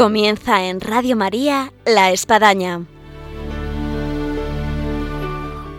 Comienza 0.00 0.64
en 0.64 0.80
Radio 0.80 1.14
María 1.14 1.74
La 1.84 2.10
Espadaña. 2.10 2.86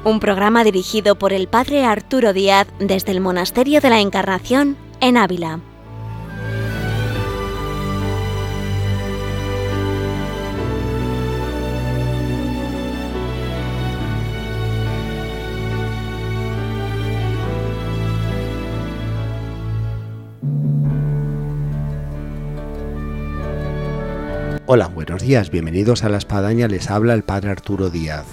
Un 0.04 0.20
programa 0.20 0.64
dirigido 0.64 1.18
por 1.18 1.34
el 1.34 1.48
Padre 1.48 1.86
Arturo 1.86 2.32
Díaz 2.32 2.68
desde 2.78 3.14
el 3.14 3.20
Monasterio 3.20 3.82
de 3.82 3.90
la 3.90 4.00
Encarnación 4.00 4.78
en 5.00 5.18
Ávila. 5.18 5.60
Hola, 24.74 24.88
buenos 24.88 25.22
días, 25.22 25.52
bienvenidos 25.52 26.06
a 26.06 26.08
La 26.08 26.18
Espadaña, 26.18 26.70
les 26.70 26.90
habla 26.90 27.14
el 27.14 27.24
Padre 27.24 27.50
Arturo 27.50 27.90
Díaz. 27.90 28.24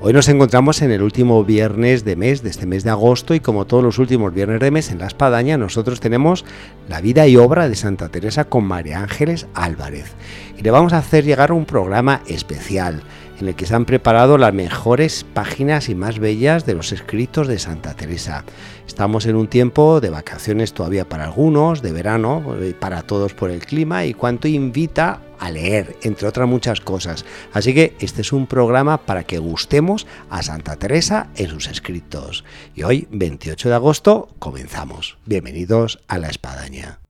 Hoy 0.00 0.12
nos 0.12 0.28
encontramos 0.28 0.82
en 0.82 0.90
el 0.90 1.00
último 1.00 1.44
viernes 1.44 2.04
de 2.04 2.16
mes, 2.16 2.42
de 2.42 2.50
este 2.50 2.66
mes 2.66 2.82
de 2.82 2.90
agosto, 2.90 3.34
y 3.34 3.40
como 3.40 3.66
todos 3.66 3.84
los 3.84 4.00
últimos 4.00 4.34
viernes 4.34 4.58
de 4.58 4.72
mes 4.72 4.90
en 4.90 4.98
La 4.98 5.06
Espadaña, 5.06 5.56
nosotros 5.56 6.00
tenemos 6.00 6.44
la 6.88 7.00
vida 7.00 7.28
y 7.28 7.36
obra 7.36 7.68
de 7.68 7.76
Santa 7.76 8.08
Teresa 8.08 8.46
con 8.46 8.64
María 8.64 8.98
Ángeles 8.98 9.46
Álvarez. 9.54 10.12
Y 10.58 10.62
le 10.62 10.72
vamos 10.72 10.92
a 10.92 10.98
hacer 10.98 11.24
llegar 11.24 11.52
un 11.52 11.66
programa 11.66 12.20
especial 12.26 13.04
en 13.38 13.46
el 13.46 13.54
que 13.54 13.66
se 13.66 13.76
han 13.76 13.84
preparado 13.84 14.38
las 14.38 14.52
mejores 14.52 15.24
páginas 15.34 15.88
y 15.88 15.94
más 15.94 16.18
bellas 16.18 16.66
de 16.66 16.74
los 16.74 16.90
escritos 16.90 17.46
de 17.46 17.60
Santa 17.60 17.94
Teresa. 17.94 18.42
Estamos 18.88 19.24
en 19.26 19.36
un 19.36 19.46
tiempo 19.46 20.00
de 20.00 20.10
vacaciones 20.10 20.72
todavía 20.72 21.08
para 21.08 21.26
algunos, 21.26 21.80
de 21.80 21.92
verano, 21.92 22.56
eh, 22.60 22.74
para 22.76 23.02
todos 23.02 23.34
por 23.34 23.52
el 23.52 23.64
clima 23.64 24.04
y 24.04 24.14
cuánto 24.14 24.48
invita 24.48 25.20
a 25.38 25.50
leer, 25.50 25.96
entre 26.02 26.28
otras 26.28 26.48
muchas 26.48 26.80
cosas. 26.80 27.24
Así 27.52 27.74
que 27.74 27.96
este 28.00 28.22
es 28.22 28.32
un 28.32 28.46
programa 28.46 28.98
para 28.98 29.24
que 29.24 29.38
gustemos 29.38 30.06
a 30.30 30.42
Santa 30.42 30.76
Teresa 30.76 31.28
en 31.36 31.50
sus 31.50 31.68
escritos. 31.68 32.44
Y 32.74 32.82
hoy, 32.82 33.08
28 33.10 33.68
de 33.68 33.74
agosto, 33.74 34.28
comenzamos. 34.38 35.18
Bienvenidos 35.24 36.00
a 36.08 36.18
la 36.18 36.28
Espadaña. 36.28 37.00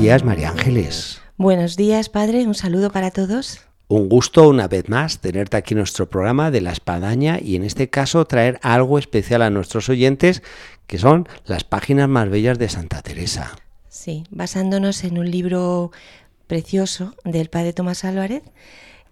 Días, 0.00 0.24
María 0.24 0.48
Ángeles. 0.48 1.20
Buenos 1.36 1.76
días, 1.76 2.08
padre. 2.08 2.46
Un 2.46 2.54
saludo 2.54 2.90
para 2.90 3.10
todos. 3.10 3.60
Un 3.86 4.08
gusto 4.08 4.48
una 4.48 4.66
vez 4.66 4.88
más 4.88 5.18
tenerte 5.18 5.58
aquí 5.58 5.74
en 5.74 5.78
nuestro 5.78 6.08
programa 6.08 6.50
de 6.50 6.62
la 6.62 6.72
espadaña 6.72 7.38
y 7.38 7.54
en 7.54 7.64
este 7.64 7.90
caso 7.90 8.24
traer 8.24 8.58
algo 8.62 8.98
especial 8.98 9.42
a 9.42 9.50
nuestros 9.50 9.90
oyentes 9.90 10.42
que 10.86 10.96
son 10.96 11.28
las 11.44 11.64
páginas 11.64 12.08
más 12.08 12.30
bellas 12.30 12.58
de 12.58 12.70
Santa 12.70 13.02
Teresa. 13.02 13.58
Sí, 13.90 14.24
basándonos 14.30 15.04
en 15.04 15.18
un 15.18 15.30
libro 15.30 15.92
precioso 16.46 17.14
del 17.24 17.50
padre 17.50 17.74
Tomás 17.74 18.04
Álvarez 18.04 18.42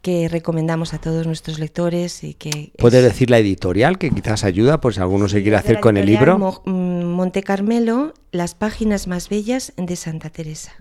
que 0.03 0.29
recomendamos 0.29 0.95
a 0.95 0.99
todos 0.99 1.27
nuestros 1.27 1.59
lectores 1.59 2.25
y 2.25 2.35
que 2.35 2.73
¿Puede 2.79 3.03
decir 3.03 3.31
la 3.31 3.39
editorial 3.39 3.99
que 3.99 4.11
quizás 4.11 4.45
ayuda 4.45 4.81
por 4.81 4.95
si 4.95 5.01
alguno 5.01 5.29
se 5.29 5.43
quiere 5.43 5.57
hacer 5.57 5.81
con 5.81 5.97
el 5.97 6.07
libro? 6.07 6.39
Mo 6.39 6.63
mm, 6.65 7.05
Monte 7.05 7.43
Carmelo, 7.43 8.15
las 8.31 8.55
páginas 8.55 9.07
más 9.07 9.29
bellas 9.29 9.73
de 9.77 9.97
Santa 9.97 10.31
Teresa 10.31 10.73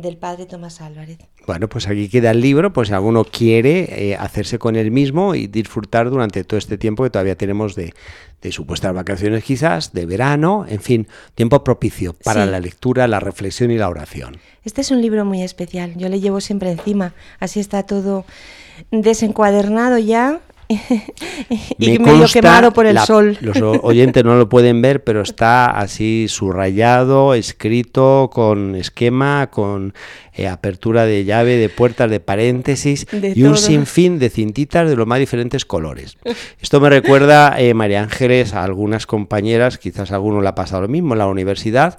del 0.00 0.16
padre 0.16 0.46
Tomás 0.46 0.80
Álvarez. 0.80 1.18
Bueno, 1.46 1.68
pues 1.68 1.86
aquí 1.88 2.08
queda 2.08 2.30
el 2.30 2.40
libro, 2.40 2.72
pues 2.72 2.88
si 2.88 2.94
alguno 2.94 3.24
quiere 3.24 4.10
eh, 4.10 4.16
hacerse 4.16 4.58
con 4.58 4.76
él 4.76 4.90
mismo 4.90 5.34
y 5.34 5.46
disfrutar 5.46 6.10
durante 6.10 6.44
todo 6.44 6.58
este 6.58 6.78
tiempo 6.78 7.02
que 7.04 7.10
todavía 7.10 7.36
tenemos 7.36 7.74
de, 7.74 7.94
de 8.42 8.52
supuestas 8.52 8.94
vacaciones 8.94 9.42
quizás, 9.44 9.92
de 9.92 10.06
verano, 10.06 10.64
en 10.68 10.80
fin, 10.80 11.08
tiempo 11.34 11.62
propicio 11.64 12.12
para 12.24 12.44
Sí. 12.44 12.50
la 12.50 12.60
lectura, 12.60 13.08
la 13.08 13.20
reflexión 13.20 13.70
y 13.70 13.78
la 13.78 13.88
oración. 13.88 14.36
Este 14.64 14.80
es 14.82 14.90
un 14.90 15.00
libro 15.00 15.24
muy 15.24 15.42
especial, 15.42 15.94
yo 15.96 16.08
le 16.08 16.20
llevo 16.20 16.40
siempre 16.40 16.70
encima, 16.70 17.14
así 17.38 17.60
está 17.60 17.82
todo 17.84 18.24
desencuadernado 18.90 19.98
ya 19.98 20.40
y 21.78 21.90
Me 21.90 21.98
medio 21.98 22.26
quemado 22.32 22.72
por 22.72 22.86
el 22.86 22.94
la- 22.94 23.06
sol. 23.06 23.36
Los 23.40 23.56
oyentes 23.60 24.24
no 24.24 24.36
lo 24.36 24.48
pueden 24.48 24.80
ver, 24.82 25.02
pero 25.04 25.20
está 25.22 25.66
así 25.66 26.26
subrayado, 26.28 27.34
escrito 27.34 28.30
con 28.32 28.76
esquema, 28.76 29.48
con 29.50 29.94
eh, 30.32 30.46
apertura 30.46 31.04
de 31.06 31.24
llave, 31.24 31.56
de 31.56 31.68
puertas, 31.68 32.10
de 32.10 32.20
paréntesis 32.20 33.06
De 33.10 33.32
y 33.34 33.42
un 33.42 33.56
sinfín 33.56 34.18
de 34.18 34.30
cintitas 34.30 34.88
de 34.88 34.96
los 34.96 35.06
más 35.06 35.18
diferentes 35.18 35.64
colores. 35.64 36.16
Esto 36.60 36.80
me 36.80 36.88
recuerda, 36.88 37.60
eh, 37.60 37.74
María 37.74 38.02
Ángeles, 38.02 38.54
a 38.54 38.62
algunas 38.62 39.06
compañeras, 39.06 39.78
quizás 39.78 40.12
a 40.12 40.14
alguno 40.14 40.40
le 40.40 40.48
ha 40.48 40.54
pasado 40.54 40.82
lo 40.82 40.88
mismo 40.88 41.14
en 41.14 41.18
la 41.18 41.26
universidad, 41.26 41.98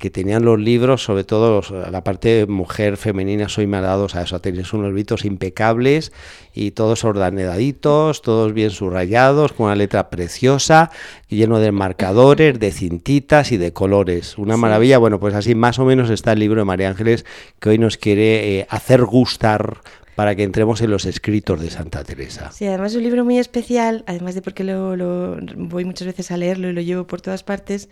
que 0.00 0.10
tenían 0.10 0.44
los 0.44 0.58
libros, 0.58 1.04
sobre 1.04 1.22
todo 1.24 1.60
la 1.90 2.02
parte 2.02 2.46
mujer 2.46 2.96
femenina, 2.96 3.48
soy 3.48 3.66
más 3.68 3.82
dados 3.82 4.16
a 4.16 4.22
eso, 4.22 4.40
tenéis 4.40 4.72
unos 4.72 4.86
libritos 4.88 5.24
impecables 5.26 6.10
y 6.54 6.70
todos 6.72 7.04
ordenaditos, 7.04 8.22
todos 8.22 8.52
bien 8.54 8.70
subrayados, 8.70 9.52
con 9.52 9.66
una 9.66 9.76
letra 9.76 10.10
preciosa, 10.10 10.90
lleno 11.28 11.58
de 11.58 11.70
marcadores, 11.70 12.58
de 12.58 12.72
cintitas 12.72 13.52
y 13.52 13.58
de 13.58 13.72
colores. 13.72 14.38
Una 14.38 14.54
Sí. 14.54 14.60
maravilla, 14.60 14.98
bueno, 14.98 15.20
pues 15.20 15.34
así 15.34 15.54
más 15.54 15.78
o 15.78 15.84
menos 15.84 16.10
está 16.10 16.32
el 16.32 16.40
libro 16.40 16.62
de 16.62 16.64
María 16.64 16.88
Ángeles 16.88 17.24
que 17.60 17.68
hoy 17.68 17.78
nos 17.78 17.96
quiere 17.98 18.58
eh, 18.60 18.66
hacer 18.70 19.04
gustar 19.04 19.78
para 20.16 20.34
que 20.34 20.42
entremos 20.42 20.80
en 20.80 20.90
los 20.90 21.04
escritos 21.04 21.60
de 21.60 21.70
Santa 21.70 22.04
Teresa. 22.04 22.50
Sí, 22.52 22.66
además 22.66 22.92
es 22.92 22.96
un 22.98 23.04
libro 23.04 23.24
muy 23.24 23.38
especial, 23.38 24.02
además 24.06 24.34
de 24.34 24.42
porque 24.42 24.64
lo, 24.64 24.96
lo- 24.96 25.36
voy 25.56 25.84
muchas 25.84 26.06
veces 26.06 26.30
a 26.30 26.36
leerlo 26.36 26.68
y 26.68 26.72
lo 26.72 26.80
llevo 26.80 27.06
por 27.06 27.20
todas 27.20 27.42
partes, 27.42 27.88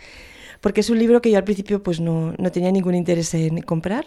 porque 0.60 0.80
es 0.80 0.90
un 0.90 0.98
libro 0.98 1.20
que 1.20 1.30
yo 1.30 1.38
al 1.38 1.44
principio 1.44 1.82
pues 1.82 2.00
no, 2.00 2.34
no 2.38 2.52
tenía 2.52 2.70
ningún 2.72 2.94
interés 2.94 3.32
en 3.34 3.60
comprar. 3.62 4.06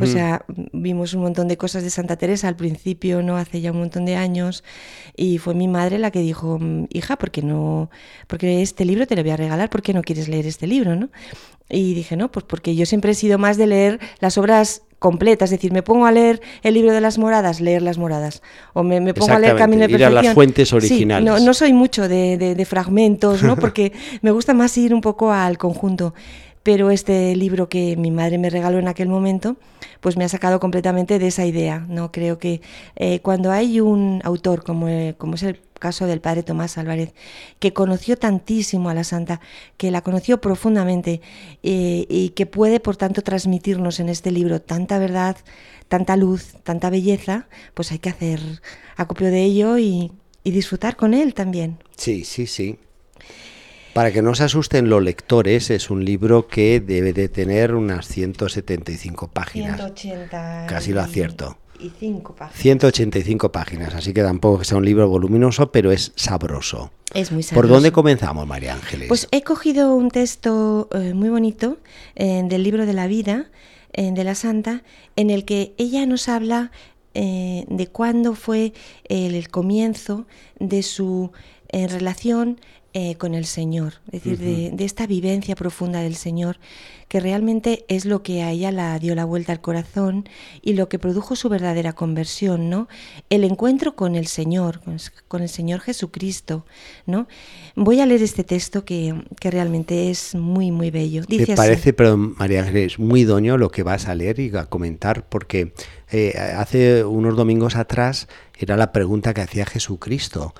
O 0.00 0.06
sea, 0.06 0.44
vimos 0.72 1.14
un 1.14 1.22
montón 1.22 1.48
de 1.48 1.56
cosas 1.56 1.82
de 1.82 1.90
Santa 1.90 2.16
Teresa 2.16 2.48
al 2.48 2.56
principio, 2.56 3.22
no 3.22 3.36
hace 3.36 3.60
ya 3.60 3.72
un 3.72 3.78
montón 3.78 4.04
de 4.04 4.16
años, 4.16 4.64
y 5.16 5.38
fue 5.38 5.54
mi 5.54 5.68
madre 5.68 5.98
la 5.98 6.10
que 6.10 6.20
dijo, 6.20 6.58
"Mm, 6.60 6.86
hija, 6.90 7.16
¿por 7.16 7.30
qué 7.30 7.42
no? 7.42 7.90
Porque 8.26 8.62
este 8.62 8.84
libro 8.84 9.06
te 9.06 9.16
lo 9.16 9.22
voy 9.22 9.32
a 9.32 9.36
regalar, 9.36 9.70
¿por 9.70 9.82
qué 9.82 9.92
no 9.92 10.02
quieres 10.02 10.28
leer 10.28 10.46
este 10.46 10.66
libro, 10.66 10.96
no? 10.96 11.10
Y 11.68 11.94
dije, 11.94 12.16
no, 12.16 12.30
pues 12.30 12.44
porque 12.46 12.74
yo 12.76 12.84
siempre 12.86 13.12
he 13.12 13.14
sido 13.14 13.38
más 13.38 13.56
de 13.56 13.66
leer 13.66 14.00
las 14.20 14.36
obras 14.38 14.82
completas, 15.02 15.52
es 15.52 15.58
decir, 15.58 15.72
me 15.72 15.82
pongo 15.82 16.06
a 16.06 16.12
leer 16.12 16.40
el 16.62 16.72
libro 16.72 16.92
de 16.92 17.00
las 17.02 17.18
moradas, 17.18 17.60
leer 17.60 17.82
las 17.82 17.98
moradas, 17.98 18.40
o 18.72 18.82
me, 18.82 19.00
me 19.00 19.12
pongo 19.12 19.32
a 19.34 19.38
leer 19.38 19.56
Camino 19.56 19.86
de 19.86 19.92
ir 19.92 19.96
a 19.96 20.08
las 20.08 20.10
Perfección. 20.12 20.34
fuentes 20.34 20.68
Sí, 20.70 20.74
originales. 20.76 21.26
no, 21.30 21.38
no 21.38 21.52
soy 21.52 21.74
mucho 21.74 22.08
de, 22.08 22.38
de- 22.38 22.54
de 22.54 22.64
fragmentos, 22.64 23.42
¿no? 23.42 23.56
Porque 23.62 23.92
me 24.22 24.30
gusta 24.30 24.54
más 24.54 24.78
ir 24.78 24.94
un 24.94 25.02
poco 25.02 25.30
al 25.32 25.58
conjunto. 25.58 26.14
Pero 26.62 26.92
este 26.92 27.34
libro 27.34 27.68
que 27.68 27.96
mi 27.96 28.12
madre 28.12 28.38
me 28.38 28.48
regaló 28.48 28.78
en 28.78 28.86
aquel 28.86 29.08
momento, 29.08 29.56
pues 30.00 30.16
me 30.16 30.24
ha 30.24 30.28
sacado 30.28 30.60
completamente 30.60 31.18
de 31.18 31.26
esa 31.26 31.44
idea. 31.44 31.84
No 31.88 32.12
creo 32.12 32.38
que 32.38 32.60
eh, 32.94 33.18
cuando 33.20 33.50
hay 33.50 33.80
un 33.80 34.20
autor 34.22 34.62
como, 34.62 34.86
eh, 34.88 35.16
como 35.18 35.34
es 35.34 35.42
el 35.42 35.58
caso 35.82 36.06
del 36.06 36.20
padre 36.20 36.44
Tomás 36.44 36.78
Álvarez, 36.78 37.12
que 37.58 37.72
conoció 37.72 38.16
tantísimo 38.16 38.88
a 38.88 38.94
la 38.94 39.02
santa, 39.02 39.40
que 39.76 39.90
la 39.90 40.02
conoció 40.02 40.40
profundamente 40.40 41.20
eh, 41.64 42.06
y 42.08 42.28
que 42.36 42.46
puede, 42.46 42.78
por 42.78 42.96
tanto, 42.96 43.22
transmitirnos 43.22 43.98
en 43.98 44.08
este 44.08 44.30
libro 44.30 44.62
tanta 44.62 45.00
verdad, 45.00 45.36
tanta 45.88 46.16
luz, 46.16 46.54
tanta 46.62 46.88
belleza, 46.88 47.48
pues 47.74 47.90
hay 47.90 47.98
que 47.98 48.10
hacer 48.10 48.38
acopio 48.96 49.26
de 49.32 49.42
ello 49.42 49.76
y, 49.76 50.12
y 50.44 50.52
disfrutar 50.52 50.94
con 50.94 51.14
él 51.14 51.34
también. 51.34 51.78
Sí, 51.96 52.24
sí, 52.24 52.46
sí. 52.46 52.78
Para 53.92 54.12
que 54.12 54.22
no 54.22 54.36
se 54.36 54.44
asusten 54.44 54.88
los 54.88 55.02
lectores, 55.02 55.68
es 55.70 55.90
un 55.90 56.04
libro 56.04 56.46
que 56.46 56.80
debe 56.80 57.12
de 57.12 57.28
tener 57.28 57.74
unas 57.74 58.06
175 58.06 59.28
páginas. 59.28 59.76
180 59.76 60.66
Casi 60.68 60.92
lo 60.92 61.00
acierto. 61.00 61.58
Y 61.82 61.90
5 61.98 62.34
páginas. 62.34 62.60
185 62.60 63.50
páginas, 63.52 63.94
así 63.94 64.12
que 64.12 64.22
tampoco 64.22 64.60
que 64.60 64.64
sea 64.64 64.78
un 64.78 64.84
libro 64.84 65.08
voluminoso, 65.08 65.72
pero 65.72 65.90
es 65.90 66.12
sabroso. 66.14 66.92
Es 67.12 67.32
muy 67.32 67.42
¿Por 67.42 67.48
sabroso. 67.50 67.74
dónde 67.74 67.92
comenzamos, 67.92 68.46
María 68.46 68.74
Ángeles? 68.74 69.08
Pues 69.08 69.28
he 69.32 69.42
cogido 69.42 69.94
un 69.94 70.10
texto 70.10 70.88
eh, 70.92 71.12
muy 71.14 71.28
bonito 71.28 71.78
eh, 72.14 72.42
del 72.44 72.62
libro 72.62 72.86
de 72.86 72.92
la 72.92 73.06
vida 73.06 73.50
eh, 73.92 74.12
de 74.12 74.24
la 74.24 74.34
santa, 74.34 74.82
en 75.16 75.30
el 75.30 75.44
que 75.44 75.74
ella 75.76 76.06
nos 76.06 76.28
habla 76.28 76.70
de 77.14 77.90
cuándo 77.92 78.34
fue 78.34 78.72
el, 79.06 79.34
el 79.34 79.50
comienzo 79.50 80.26
de 80.58 80.82
su 80.82 81.30
relación 81.70 82.58
eh, 82.94 83.14
con 83.16 83.34
el 83.34 83.46
Señor, 83.46 83.94
es 84.10 84.22
decir, 84.22 84.38
de, 84.38 84.84
esta 84.84 85.06
vivencia 85.06 85.54
profunda 85.56 86.00
del 86.00 86.14
Señor, 86.14 86.58
que 87.08 87.20
realmente 87.20 87.86
es 87.88 88.04
lo 88.04 88.22
que 88.22 88.42
a 88.42 88.50
ella 88.50 88.70
la 88.70 88.98
dio 88.98 89.14
la 89.14 89.24
vuelta 89.24 89.52
al 89.52 89.62
corazón 89.62 90.28
y 90.60 90.74
lo 90.74 90.90
que 90.90 90.98
produjo 90.98 91.34
su 91.34 91.48
verdadera 91.48 91.94
conversión, 91.94 92.68
¿no? 92.68 92.88
El 93.30 93.44
encuentro 93.44 93.96
con 93.96 94.14
el 94.14 94.26
Señor, 94.26 94.82
con 95.28 95.40
el 95.40 95.48
Señor 95.48 95.80
Jesucristo, 95.80 96.66
¿no? 97.06 97.28
Voy 97.76 98.00
a 98.00 98.04
leer 98.04 98.22
este 98.22 98.44
texto 98.44 98.84
que, 98.84 99.14
realmente 99.40 100.10
es 100.10 100.34
muy, 100.34 100.70
muy 100.70 100.90
bello. 100.90 101.22
Dice 101.26 101.52
Me 101.52 101.56
parece, 101.56 101.94
pero 101.94 102.18
María 102.18 102.60
Ángeles, 102.60 102.98
muy 102.98 103.24
doño 103.24 103.56
lo 103.56 103.70
que 103.70 103.82
vas 103.82 104.06
a 104.06 104.14
leer 104.14 104.38
y 104.38 104.54
a 104.54 104.66
comentar, 104.66 105.26
porque 105.30 105.72
eh, 106.10 106.34
hace 106.36 107.04
unos 107.04 107.36
domingos 107.36 107.74
atrás 107.74 108.28
era 108.58 108.76
la 108.76 108.92
pregunta 108.92 109.32
que 109.32 109.40
hacía 109.40 109.64
Jesucristo. 109.64 110.54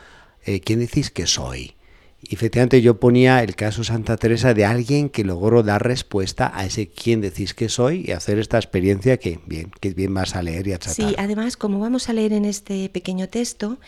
Eh, 0.46 0.61
¿Quién 0.61 0.81
decís 0.81 1.11
que 1.11 1.26
soy? 1.26 1.76
Y 2.25 2.37
efectivamente 2.37 2.81
yo 2.81 3.01
ponía 3.01 3.43
el 3.43 3.57
caso 3.57 3.83
Santa 3.83 4.17
Teresa 4.17 4.55
de 4.55 4.65
alguien 4.65 5.09
que 5.09 5.25
logró 5.25 5.65
dar 5.65 5.85
respuesta 5.85 6.53
a 6.55 6.65
ese 6.65 6.87
quién 6.87 7.21
decís 7.21 7.53
que 7.53 7.69
soy 7.69 8.05
y 8.07 8.13
hacer 8.13 8.39
esta 8.39 8.59
experiencia 8.59 9.17
que 9.17 9.41
bien, 9.47 9.73
que 9.81 9.93
bien 9.93 10.15
vas 10.15 10.37
a 10.37 10.43
leer 10.43 10.69
y 10.69 10.73
a 10.73 10.79
tratar. 10.79 10.95
Sí, 10.95 11.17
además, 11.19 11.57
como 11.57 11.81
vamos 11.81 12.09
a 12.09 12.13
leer 12.13 12.33
en 12.33 12.45
este 12.45 12.89
pequeño 12.91 13.29
texto, 13.29 13.79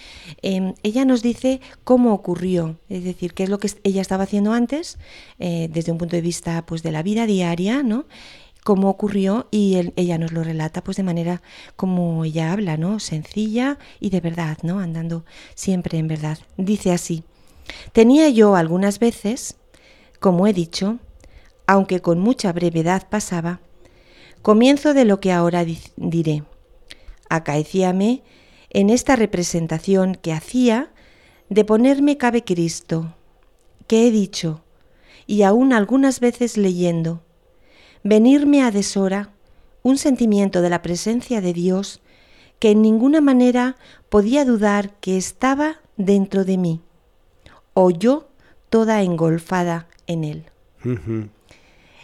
em, 0.42 0.74
ella 0.82 1.04
nos 1.04 1.22
dice 1.22 1.60
cómo 1.84 2.12
ocurrió, 2.12 2.76
es 2.88 3.04
decir, 3.04 3.34
qué 3.34 3.44
es 3.44 3.50
lo 3.50 3.60
que 3.60 3.70
ella 3.84 4.02
estaba 4.02 4.24
haciendo 4.24 4.52
antes, 4.52 4.98
eh, 5.38 5.68
desde 5.72 5.92
un 5.92 5.98
punto 5.98 6.16
de 6.16 6.22
vista 6.22 6.66
pues, 6.66 6.82
de 6.82 6.90
la 6.90 7.04
vida 7.04 7.26
diaria, 7.26 7.84
¿no? 7.84 8.04
cómo 8.64 8.88
ocurrió 8.88 9.46
y 9.50 9.92
ella 9.94 10.16
nos 10.16 10.32
lo 10.32 10.42
relata 10.42 10.82
pues 10.82 10.96
de 10.96 11.02
manera 11.02 11.42
como 11.76 12.24
ella 12.24 12.50
habla, 12.50 12.78
¿no? 12.78 12.98
Sencilla 12.98 13.78
y 14.00 14.08
de 14.08 14.20
verdad, 14.20 14.56
¿no? 14.62 14.80
Andando 14.80 15.26
siempre 15.54 15.98
en 15.98 16.08
verdad. 16.08 16.38
Dice 16.56 16.90
así: 16.90 17.24
Tenía 17.92 18.28
yo 18.28 18.56
algunas 18.56 18.98
veces, 18.98 19.56
como 20.20 20.46
he 20.46 20.52
dicho, 20.52 20.98
aunque 21.66 22.00
con 22.00 22.18
mucha 22.18 22.52
brevedad 22.52 23.08
pasaba, 23.08 23.60
comienzo 24.42 24.94
de 24.94 25.04
lo 25.04 25.20
que 25.20 25.32
ahora 25.32 25.64
diré. 25.96 26.44
Acaecíame 27.28 28.22
en 28.70 28.90
esta 28.90 29.16
representación 29.16 30.14
que 30.14 30.32
hacía 30.32 30.92
de 31.48 31.64
ponerme 31.64 32.16
cabe 32.16 32.44
Cristo, 32.44 33.14
que 33.86 34.06
he 34.06 34.10
dicho, 34.10 34.62
y 35.26 35.42
aún 35.42 35.72
algunas 35.72 36.20
veces 36.20 36.56
leyendo, 36.56 37.22
venirme 38.02 38.62
a 38.62 38.70
deshora 38.70 39.30
un 39.82 39.98
sentimiento 39.98 40.60
de 40.62 40.70
la 40.70 40.82
presencia 40.82 41.40
de 41.40 41.52
Dios 41.52 42.00
que 42.58 42.70
en 42.70 42.82
ninguna 42.82 43.20
manera 43.20 43.76
podía 44.08 44.44
dudar 44.44 44.94
que 45.00 45.16
estaba 45.16 45.80
dentro 45.96 46.44
de 46.44 46.58
mí 46.58 46.80
o 47.74 47.90
yo 47.90 48.28
toda 48.70 49.02
engolfada 49.02 49.88
en 50.06 50.24
él. 50.24 50.44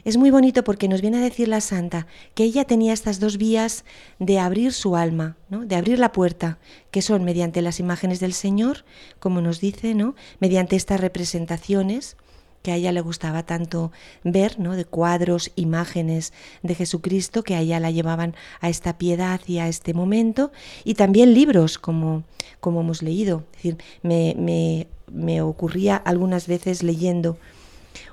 Es 0.05 0.17
muy 0.17 0.31
bonito 0.31 0.65
porque 0.65 0.89
nos 0.89 1.03
viene 1.03 1.19
a 1.19 1.23
decir 1.23 1.49
la 1.49 1.61
santa 1.61 2.07
que 2.35 2.45
ella 2.45 2.65
tenía 2.65 2.93
estas 2.93 3.21
dos 3.21 3.37
vías 3.37 3.85
de 4.19 4.39
abrir 4.39 4.73
su 4.73 4.97
alma, 4.97 5.37
¿no? 5.49 5.65
de 5.65 5.77
abrir 5.77 5.99
la 5.99 6.13
puerta, 6.13 6.59
que 6.91 7.03
son 7.03 7.25
mediante 7.25 7.61
las 7.61 7.81
imágenes 7.81 8.21
del 8.21 8.33
Señor, 8.33 8.85
como 9.19 9.41
nos 9.41 9.61
dice, 9.61 9.95
¿no? 9.95 10.15
mediante 10.39 10.77
estas 10.77 11.01
representaciones 11.01 12.17
que 12.63 12.73
a 12.73 12.77
ella 12.77 12.93
le 12.93 13.01
gustaba 13.01 13.45
tanto 13.45 13.93
ver, 14.23 14.59
¿no? 14.59 14.77
de 14.77 14.85
cuadros, 14.85 15.51
imágenes 15.57 16.33
de 16.63 16.75
Jesucristo 16.75 17.43
que 17.43 17.55
a 17.55 17.61
ella 17.61 17.81
la 17.81 17.91
llevaban 17.91 18.35
a 18.61 18.69
esta 18.69 18.99
piedad 18.99 19.41
y 19.47 19.59
a 19.59 19.69
este 19.69 19.95
momento, 19.95 20.53
y 20.85 20.95
también 20.95 21.35
libros, 21.35 21.79
como, 21.79 22.25
como 22.61 22.81
hemos 22.81 23.03
leído. 23.03 23.45
Es 23.53 23.57
decir, 23.57 23.79
me, 24.03 24.35
me 24.39 24.87
me 25.13 25.43
ocurría 25.43 25.97
algunas 25.97 26.47
veces 26.47 26.83
leyendo, 26.83 27.39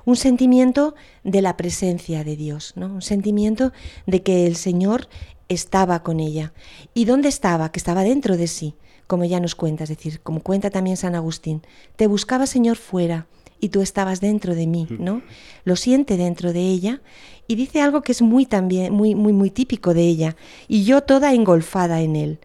un 0.04 0.16
sentimiento 0.16 0.94
de 1.22 1.42
la 1.42 1.56
presencia 1.56 2.24
de 2.24 2.36
Dios, 2.36 2.72
¿no? 2.76 2.86
un 2.86 3.02
sentimiento 3.02 3.72
de 4.06 4.22
que 4.22 4.46
el 4.46 4.56
Señor 4.56 5.08
estaba 5.48 6.02
con 6.02 6.20
ella. 6.20 6.52
¿Y 6.94 7.04
dónde 7.04 7.28
estaba? 7.28 7.70
Que 7.70 7.78
estaba 7.78 8.02
dentro 8.02 8.36
de 8.36 8.48
sí, 8.48 8.74
como 9.06 9.24
ya 9.24 9.40
nos 9.40 9.54
cuenta, 9.54 9.84
es 9.84 9.90
decir, 9.90 10.20
como 10.20 10.40
cuenta 10.40 10.70
también 10.70 10.96
San 10.96 11.14
Agustín. 11.14 11.62
Te 11.96 12.06
buscaba, 12.06 12.46
Señor, 12.46 12.76
fuera 12.76 13.26
y 13.60 13.70
tú 13.70 13.80
estabas 13.80 14.20
dentro 14.20 14.54
de 14.54 14.66
mí, 14.66 14.86
¿no? 14.90 15.22
Lo 15.64 15.76
siente 15.76 16.16
dentro 16.16 16.52
de 16.52 16.60
ella 16.60 17.00
y 17.46 17.54
dice 17.54 17.80
algo 17.80 18.02
que 18.02 18.12
es 18.12 18.22
muy 18.22 18.46
también 18.46 18.92
muy 18.92 19.14
muy 19.14 19.32
muy 19.32 19.50
típico 19.50 19.94
de 19.94 20.02
ella 20.02 20.36
y 20.68 20.84
yo 20.84 21.02
toda 21.02 21.34
engolfada 21.34 22.00
en 22.00 22.16
él. 22.16 22.38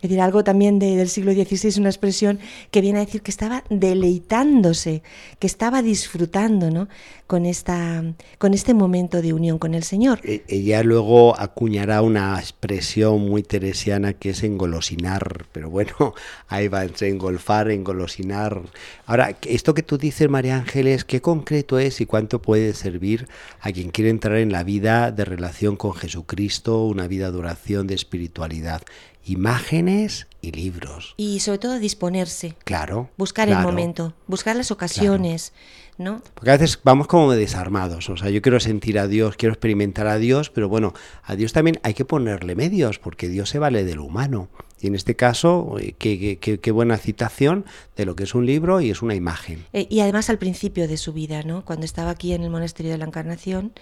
Es 0.00 0.08
decir, 0.08 0.22
algo 0.22 0.42
también 0.42 0.78
del 0.78 1.08
siglo 1.10 1.32
XVI, 1.32 1.78
una 1.78 1.90
expresión 1.90 2.38
que 2.70 2.80
viene 2.80 3.00
a 3.00 3.04
decir 3.04 3.20
que 3.20 3.30
estaba 3.30 3.64
deleitándose, 3.68 5.02
que 5.38 5.46
estaba 5.46 5.82
disfrutando 5.82 6.70
¿no? 6.70 6.88
con, 7.26 7.44
esta, 7.44 8.02
con 8.38 8.54
este 8.54 8.72
momento 8.72 9.20
de 9.20 9.34
unión 9.34 9.58
con 9.58 9.74
el 9.74 9.82
Señor. 9.82 10.20
E, 10.24 10.42
ella 10.48 10.82
luego 10.82 11.38
acuñará 11.38 12.00
una 12.00 12.38
expresión 12.40 13.28
muy 13.28 13.42
teresiana 13.42 14.14
que 14.14 14.30
es 14.30 14.42
engolosinar, 14.42 15.44
pero 15.52 15.68
bueno, 15.68 16.14
ahí 16.48 16.68
va 16.68 16.82
entre 16.84 17.08
engolfar, 17.08 17.70
engolosinar. 17.70 18.62
Ahora, 19.04 19.36
esto 19.46 19.74
que 19.74 19.82
tú 19.82 19.98
dices, 19.98 20.30
María 20.30 20.56
Ángeles, 20.56 21.04
¿qué 21.04 21.20
concreto 21.20 21.78
es 21.78 22.00
y 22.00 22.06
cuánto 22.06 22.40
puede 22.40 22.72
servir 22.72 23.28
a 23.60 23.70
quien 23.70 23.90
quiere 23.90 24.08
entrar 24.08 24.38
en 24.38 24.50
la 24.50 24.64
vida 24.64 25.12
de 25.12 25.26
relación 25.26 25.76
con 25.76 25.92
Jesucristo, 25.92 26.86
una 26.86 27.06
vida 27.06 27.30
de 27.30 27.36
oración, 27.38 27.86
de 27.86 27.94
espiritualidad? 27.94 28.82
Imágenes 29.24 30.26
y 30.40 30.52
libros. 30.52 31.14
Y 31.16 31.40
sobre 31.40 31.58
todo 31.58 31.78
disponerse. 31.78 32.56
Claro. 32.64 33.10
Buscar 33.16 33.48
el 33.48 33.58
momento, 33.58 34.14
buscar 34.26 34.56
las 34.56 34.70
ocasiones, 34.70 35.52
¿no? 35.98 36.22
Porque 36.34 36.50
a 36.50 36.56
veces 36.56 36.80
vamos 36.82 37.06
como 37.06 37.30
desarmados, 37.32 38.08
o 38.08 38.16
sea, 38.16 38.30
yo 38.30 38.40
quiero 38.42 38.58
sentir 38.60 38.98
a 38.98 39.06
Dios, 39.06 39.36
quiero 39.36 39.52
experimentar 39.52 40.06
a 40.06 40.18
Dios, 40.18 40.50
pero 40.50 40.68
bueno, 40.68 40.94
a 41.22 41.36
Dios 41.36 41.52
también 41.52 41.78
hay 41.82 41.94
que 41.94 42.04
ponerle 42.04 42.54
medios, 42.54 42.98
porque 42.98 43.28
Dios 43.28 43.50
se 43.50 43.58
vale 43.58 43.84
de 43.84 43.94
lo 43.94 44.04
humano. 44.04 44.48
Y 44.80 44.86
en 44.86 44.94
este 44.94 45.14
caso, 45.14 45.76
eh, 45.78 45.94
qué, 45.98 46.72
buena 46.72 46.96
citación 46.96 47.66
de 47.96 48.06
lo 48.06 48.16
que 48.16 48.24
es 48.24 48.34
un 48.34 48.46
libro 48.46 48.80
y 48.80 48.90
es 48.90 49.02
una 49.02 49.14
imagen. 49.14 49.66
Eh, 49.74 49.86
y 49.90 50.00
además 50.00 50.30
al 50.30 50.38
principio 50.38 50.88
de 50.88 50.96
su 50.96 51.12
vida, 51.12 51.42
¿no? 51.42 51.64
cuando 51.64 51.84
estaba 51.84 52.10
aquí 52.10 52.32
en 52.32 52.42
el 52.42 52.50
Monasterio 52.50 52.90
de 52.90 52.98
la 52.98 53.04
Encarnación 53.04 53.72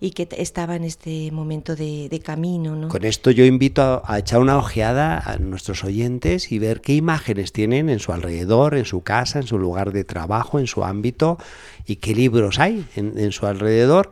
y 0.00 0.10
que 0.10 0.28
estaba 0.32 0.74
en 0.74 0.82
este 0.82 1.30
momento 1.30 1.76
de, 1.76 2.20
camino. 2.24 2.74
¿no? 2.74 2.88
Con 2.88 3.04
esto 3.04 3.30
yo 3.30 3.44
invito 3.44 4.02
a, 4.04 4.18
echar 4.18 4.40
una 4.40 4.58
ojeada 4.58 5.18
a 5.18 5.36
nuestros 5.38 5.84
oyentes 5.84 6.50
y 6.50 6.58
ver 6.58 6.80
qué 6.80 6.94
imágenes 6.94 7.52
tienen 7.52 7.88
en 7.88 8.00
su 8.00 8.12
alrededor, 8.12 8.74
en 8.74 8.84
su 8.84 9.02
casa, 9.02 9.38
en 9.38 9.46
su 9.46 9.58
lugar 9.58 9.92
de 9.92 10.02
trabajo, 10.02 10.58
en 10.58 10.66
su 10.66 10.82
ámbito 10.82 11.38
y 11.86 11.96
qué 11.96 12.14
libros 12.14 12.58
hay 12.58 12.84
en, 12.96 13.16
en 13.16 13.30
su 13.30 13.46
alrededor. 13.46 14.10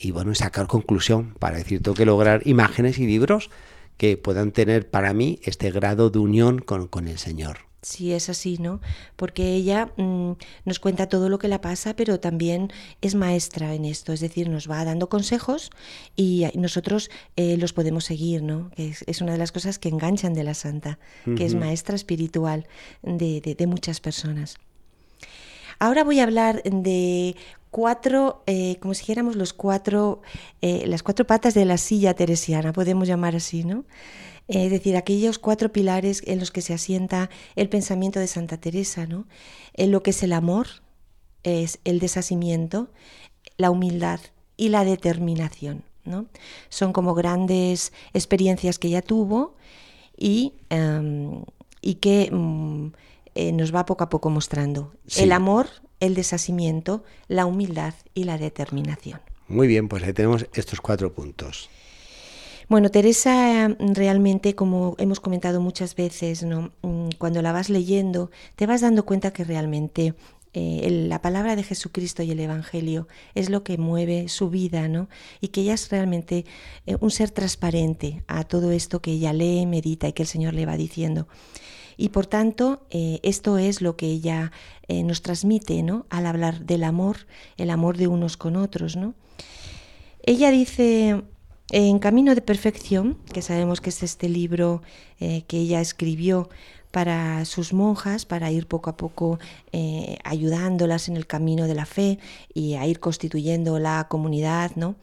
Y 0.00 0.12
bueno, 0.12 0.32
sacar 0.36 0.68
conclusión 0.68 1.34
para 1.40 1.56
decir, 1.56 1.82
tengo 1.82 1.96
que 1.96 2.06
lograr 2.06 2.42
imágenes 2.44 3.00
y 3.00 3.06
libros 3.06 3.50
que 3.98 4.16
puedan 4.16 4.52
tener 4.52 4.88
para 4.88 5.12
mí 5.12 5.40
este 5.42 5.70
grado 5.70 6.08
de 6.08 6.20
unión 6.20 6.60
con, 6.60 7.08
el 7.08 7.18
Señor. 7.18 7.58
Sí, 7.82 8.12
es 8.12 8.28
así, 8.28 8.58
¿no? 8.58 8.80
Porque 9.16 9.54
ella 9.54 9.92
mm, 9.96 10.32
nos 10.64 10.80
cuenta 10.80 11.08
todo 11.08 11.28
lo 11.28 11.38
que 11.38 11.48
la 11.48 11.60
pasa, 11.60 11.94
pero 11.94 12.18
también 12.18 12.72
es 13.02 13.14
maestra 13.14 13.74
en 13.74 13.84
esto, 13.84 14.12
es 14.12 14.20
decir, 14.20 14.48
nos 14.48 14.68
va 14.68 14.84
dando 14.84 15.08
consejos 15.08 15.70
y 16.16 16.46
nosotros 16.54 17.10
eh, 17.36 17.56
los 17.56 17.72
podemos 17.72 18.04
seguir, 18.04 18.42
¿no? 18.42 18.70
Que 18.70 18.94
es, 19.06 19.20
una 19.20 19.32
de 19.32 19.38
las 19.38 19.52
cosas 19.52 19.78
que 19.78 19.88
enganchan 19.88 20.34
de 20.34 20.44
la 20.44 20.54
santa, 20.54 20.98
que 21.36 21.44
es 21.44 21.54
maestra 21.54 21.94
espiritual 21.94 22.66
de, 23.02 23.40
de 23.40 23.66
muchas 23.66 24.00
personas. 24.00 24.56
Ahora 25.80 26.02
voy 26.02 26.18
a 26.18 26.24
hablar 26.24 26.62
de 26.64 27.36
cuatro, 27.70 28.42
eh, 28.46 28.76
como 28.80 28.94
si 28.94 29.00
dijéramos 29.00 29.36
los 29.36 29.52
cuatro, 29.52 30.22
eh, 30.62 30.84
las 30.86 31.02
cuatro 31.02 31.26
patas 31.26 31.54
de 31.54 31.64
la 31.64 31.78
silla 31.78 32.14
teresiana, 32.14 32.72
podemos 32.72 33.08
llamar 33.08 33.36
así, 33.36 33.64
¿no? 33.64 33.84
Eh, 34.48 34.66
es 34.66 34.70
decir, 34.70 34.96
aquellos 34.96 35.38
cuatro 35.38 35.70
pilares 35.70 36.22
en 36.26 36.38
los 36.38 36.50
que 36.50 36.62
se 36.62 36.74
asienta 36.74 37.30
el 37.56 37.68
pensamiento 37.68 38.20
de 38.20 38.26
Santa 38.26 38.58
Teresa, 38.58 39.06
¿no? 39.06 39.26
En 39.74 39.90
lo 39.90 40.02
que 40.02 40.10
es 40.10 40.22
el 40.22 40.32
amor, 40.32 40.68
es 41.42 41.80
el 41.84 41.98
desasimiento, 41.98 42.90
la 43.56 43.70
humildad 43.70 44.20
y 44.56 44.70
la 44.70 44.84
determinación, 44.84 45.84
¿no? 46.04 46.26
Son 46.68 46.92
como 46.92 47.14
grandes 47.14 47.92
experiencias 48.12 48.78
que 48.78 48.88
ella 48.88 49.02
tuvo 49.02 49.54
y, 50.16 50.54
em, 50.70 51.44
y 51.82 51.94
que 51.96 52.30
mm, 52.32 52.92
nos 53.54 53.72
va 53.72 53.86
poco 53.86 54.02
a 54.02 54.08
poco 54.08 54.30
mostrando. 54.30 54.92
El 55.16 55.30
amor 55.30 55.68
el 56.00 56.14
desasimiento, 56.14 57.04
la 57.26 57.46
humildad 57.46 57.94
y 58.14 58.24
la 58.24 58.38
determinación. 58.38 59.20
Muy 59.48 59.66
bien, 59.66 59.88
pues 59.88 60.02
ahí 60.02 60.12
tenemos 60.12 60.46
estos 60.54 60.80
cuatro 60.80 61.12
puntos. 61.12 61.70
Bueno, 62.68 62.90
Teresa, 62.90 63.74
realmente, 63.78 64.54
como 64.54 64.94
hemos 64.98 65.20
comentado 65.20 65.62
muchas 65.62 65.94
veces, 65.94 66.42
¿no? 66.42 66.70
Mm, 66.82 67.08
cuando 67.16 67.40
la 67.40 67.52
vas 67.52 67.70
leyendo, 67.70 68.30
te 68.56 68.66
vas 68.66 68.82
dando 68.82 69.06
cuenta 69.06 69.32
que 69.32 69.42
realmente 69.42 70.14
eh, 70.52 71.06
la 71.08 71.22
palabra 71.22 71.56
de 71.56 71.62
Jesucristo 71.62 72.22
y 72.22 72.30
el 72.30 72.40
Evangelio 72.40 73.08
es 73.34 73.48
lo 73.48 73.64
que 73.64 73.78
mueve 73.78 74.28
su 74.28 74.50
vida, 74.50 74.86
¿no? 74.86 75.08
Y 75.40 75.48
que 75.48 75.62
ella 75.62 75.74
es 75.74 75.88
realmente 75.88 76.44
eh, 76.84 76.96
un 77.00 77.10
ser 77.10 77.30
transparente 77.30 78.22
a 78.26 78.44
todo 78.44 78.70
esto 78.72 79.00
que 79.00 79.12
ella 79.12 79.32
lee, 79.32 79.64
medita 79.64 80.08
y 80.08 80.12
que 80.12 80.24
el 80.24 80.28
Señor 80.28 80.52
le 80.52 80.66
va 80.66 80.76
diciendo. 80.76 81.26
Y 81.98 82.08
por 82.08 82.24
tanto, 82.24 82.86
eh, 82.88 83.20
esto 83.22 83.58
es 83.58 83.82
lo 83.82 83.96
que 83.96 84.06
ella 84.06 84.52
nos 84.88 85.20
transmite, 85.20 85.82
¿no? 85.82 86.06
Al 86.08 86.24
hablar 86.24 86.64
del 86.64 86.82
amor, 86.82 87.26
el 87.58 87.68
amor 87.68 87.98
de 87.98 88.08
unos 88.08 88.38
con 88.38 88.56
otros, 88.56 88.96
¿no? 88.96 89.12
Ella 90.22 90.50
dice 90.50 91.24
en 91.72 91.98
Camino 91.98 92.34
de 92.34 92.40
Perfección, 92.40 93.18
que 93.34 93.42
sabemos 93.42 93.82
que 93.82 93.90
es 93.90 94.02
este 94.02 94.30
libro 94.30 94.80
que 95.18 95.44
ella 95.50 95.82
escribió 95.82 96.48
para 96.90 97.44
sus 97.44 97.72
monjas, 97.72 98.24
para 98.24 98.50
ir 98.50 98.66
poco 98.66 98.90
a 98.90 98.96
poco 98.96 99.38
eh, 99.72 100.18
ayudándolas 100.24 101.08
en 101.08 101.16
el 101.16 101.26
camino 101.26 101.66
de 101.66 101.74
la 101.74 101.86
fe 101.86 102.18
y 102.54 102.74
a 102.74 102.86
ir 102.86 103.00
constituyendo 103.00 103.78
la 103.78 104.06
comunidad, 104.08 104.72
¿no? 104.76 104.96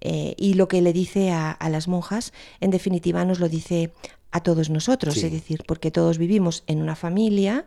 Eh, 0.00 0.34
y 0.36 0.54
lo 0.54 0.68
que 0.68 0.80
le 0.80 0.92
dice 0.92 1.32
a, 1.32 1.56
las 1.70 1.88
monjas, 1.88 2.32
en 2.60 2.70
definitiva, 2.70 3.24
nos 3.24 3.40
lo 3.40 3.48
dice 3.48 3.92
a 4.30 4.42
todos 4.42 4.68
nosotros, 4.68 5.16
es 5.16 5.32
decir, 5.32 5.62
porque 5.66 5.90
todos 5.90 6.18
vivimos 6.18 6.62
en 6.66 6.82
una 6.82 6.96
familia 6.96 7.66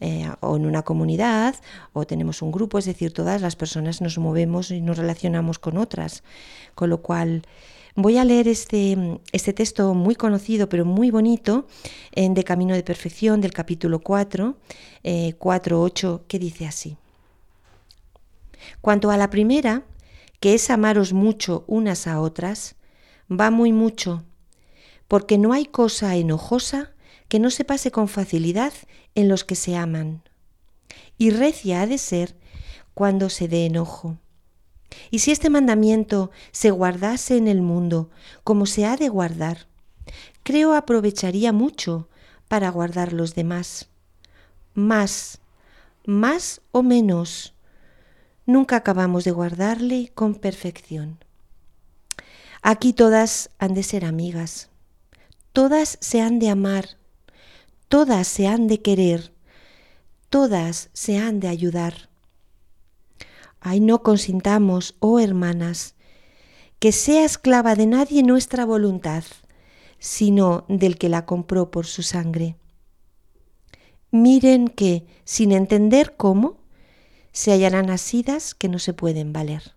eh, 0.00 0.28
o 0.40 0.56
en 0.56 0.66
una 0.66 0.82
comunidad 0.82 1.54
o 1.92 2.04
tenemos 2.04 2.42
un 2.42 2.50
grupo, 2.50 2.78
es 2.78 2.86
decir, 2.86 3.12
todas 3.12 3.40
las 3.40 3.54
personas 3.54 4.00
nos 4.00 4.18
movemos 4.18 4.72
y 4.72 4.80
nos 4.80 4.98
relacionamos 4.98 5.58
con 5.58 5.76
otras, 5.76 6.24
con 6.74 6.90
lo 6.90 7.00
cual 7.02 7.42
Voy 7.96 8.18
a 8.18 8.24
leer 8.24 8.46
este, 8.46 9.20
este 9.32 9.52
texto 9.52 9.94
muy 9.94 10.14
conocido, 10.14 10.68
pero 10.68 10.84
muy 10.84 11.10
bonito, 11.10 11.66
en 12.12 12.34
De 12.34 12.44
Camino 12.44 12.74
de 12.74 12.84
Perfección, 12.84 13.40
del 13.40 13.52
capítulo 13.52 13.98
4, 13.98 14.56
4, 15.36 15.82
8, 15.82 16.24
que 16.28 16.38
dice 16.38 16.66
así. 16.66 16.96
Cuanto 18.80 19.10
a 19.10 19.16
la 19.16 19.28
primera, 19.28 19.82
que 20.38 20.54
es 20.54 20.70
amaros 20.70 21.12
mucho 21.12 21.64
unas 21.66 22.06
a 22.06 22.20
otras, 22.20 22.76
va 23.30 23.50
muy 23.50 23.72
mucho, 23.72 24.24
porque 25.10 25.38
no 25.38 25.52
hay 25.52 25.66
cosa 25.66 26.14
enojosa 26.14 26.92
que 27.26 27.40
no 27.40 27.50
se 27.50 27.64
pase 27.64 27.90
con 27.90 28.06
facilidad 28.06 28.72
en 29.16 29.28
los 29.28 29.42
que 29.42 29.56
se 29.56 29.74
aman. 29.74 30.22
Y 31.18 31.30
recia 31.30 31.82
ha 31.82 31.88
de 31.88 31.98
ser 31.98 32.36
cuando 32.94 33.28
se 33.28 33.48
dé 33.48 33.66
enojo. 33.66 34.18
Y 35.10 35.18
si 35.18 35.32
este 35.32 35.50
mandamiento 35.50 36.30
se 36.52 36.70
guardase 36.70 37.36
en 37.36 37.48
el 37.48 37.60
mundo 37.60 38.08
como 38.44 38.66
se 38.66 38.86
ha 38.86 38.96
de 38.96 39.08
guardar, 39.08 39.66
creo 40.44 40.74
aprovecharía 40.74 41.52
mucho 41.52 42.08
para 42.46 42.70
guardar 42.70 43.12
los 43.12 43.34
demás. 43.34 43.88
Más, 44.74 45.40
más 46.06 46.60
o 46.70 46.84
menos, 46.84 47.52
nunca 48.46 48.76
acabamos 48.76 49.24
de 49.24 49.32
guardarle 49.32 50.12
con 50.14 50.36
perfección. 50.36 51.18
Aquí 52.62 52.92
todas 52.92 53.50
han 53.58 53.74
de 53.74 53.82
ser 53.82 54.04
amigas, 54.04 54.69
todas 55.52 55.98
se 56.00 56.20
han 56.20 56.38
de 56.38 56.48
amar, 56.48 56.96
todas 57.88 58.28
se 58.28 58.46
han 58.46 58.66
de 58.66 58.80
querer, 58.80 59.32
todas 60.28 60.90
se 60.92 61.18
han 61.18 61.40
de 61.40 61.48
ayudar. 61.48 62.08
Ay, 63.60 63.80
no 63.80 64.02
consintamos, 64.02 64.96
oh 65.00 65.20
hermanas, 65.20 65.94
que 66.78 66.92
sea 66.92 67.24
esclava 67.24 67.74
de 67.74 67.86
nadie 67.86 68.22
nuestra 68.22 68.64
voluntad, 68.64 69.24
sino 69.98 70.64
del 70.68 70.96
que 70.96 71.10
la 71.10 71.26
compró 71.26 71.70
por 71.70 71.86
su 71.86 72.02
sangre. 72.02 72.56
Miren 74.10 74.68
que, 74.68 75.04
sin 75.24 75.52
entender 75.52 76.16
cómo, 76.16 76.56
se 77.32 77.52
hallarán 77.52 77.90
asidas 77.90 78.54
que 78.54 78.68
no 78.68 78.78
se 78.78 78.94
pueden 78.94 79.32
valer. 79.32 79.74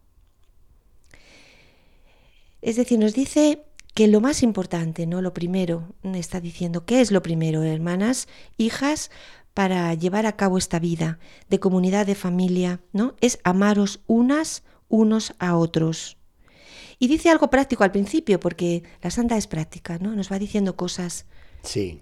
Es 2.62 2.78
decir, 2.78 2.98
nos 2.98 3.14
dice 3.14 3.66
que 3.94 4.08
lo 4.08 4.22
más 4.22 4.44
importante, 4.44 5.06
¿no? 5.06 5.22
Lo 5.22 5.34
primero, 5.34 5.94
está 6.04 6.42
diciendo, 6.42 6.86
¿qué 6.86 7.02
es 7.02 7.12
lo 7.12 7.22
primero, 7.22 7.64
hermanas, 7.64 8.28
hijas? 8.58 9.12
para 9.54 9.94
llevar 9.94 10.26
a 10.26 10.36
cabo 10.36 10.58
esta 10.58 10.80
vida 10.80 11.20
de 11.50 11.60
comunidad, 11.60 12.06
de 12.06 12.16
familia, 12.16 12.82
¿no? 12.92 13.16
Es 13.22 13.40
amaros 13.44 14.02
unas, 14.08 14.64
unos 14.90 15.34
a 15.40 15.58
otros. 15.58 16.18
Y 17.00 17.08
dice 17.08 17.30
algo 17.30 17.50
práctico 17.50 17.84
al 17.84 17.92
principio, 17.92 18.40
porque 18.40 18.84
la 19.02 19.12
santa 19.12 19.38
es 19.38 19.48
práctica, 19.48 19.98
¿no? 20.00 20.16
Nos 20.16 20.32
va 20.32 20.40
diciendo 20.40 20.76
cosas. 20.76 21.26
Sí. 21.62 22.00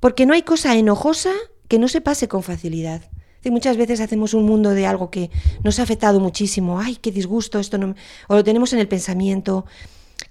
Porque 0.00 0.26
no 0.26 0.34
hay 0.34 0.42
cosa 0.42 0.76
enojosa 0.76 1.32
que 1.68 1.78
no 1.78 1.88
se 1.88 2.00
pase 2.00 2.28
con 2.28 2.42
facilidad. 2.42 3.02
muchas 3.44 3.76
veces 3.76 4.00
hacemos 4.00 4.34
un 4.34 4.44
mundo 4.44 4.70
de 4.70 4.86
algo 4.86 5.10
que 5.10 5.30
nos 5.62 5.78
ha 5.78 5.82
afectado 5.82 6.18
muchísimo. 6.18 6.80
Ay, 6.80 6.96
qué 6.96 7.12
disgusto, 7.12 7.60
esto 7.60 7.78
no. 7.78 7.94
O 8.28 8.34
lo 8.34 8.42
tenemos 8.42 8.72
en 8.72 8.80
el 8.80 8.88
pensamiento 8.88 9.66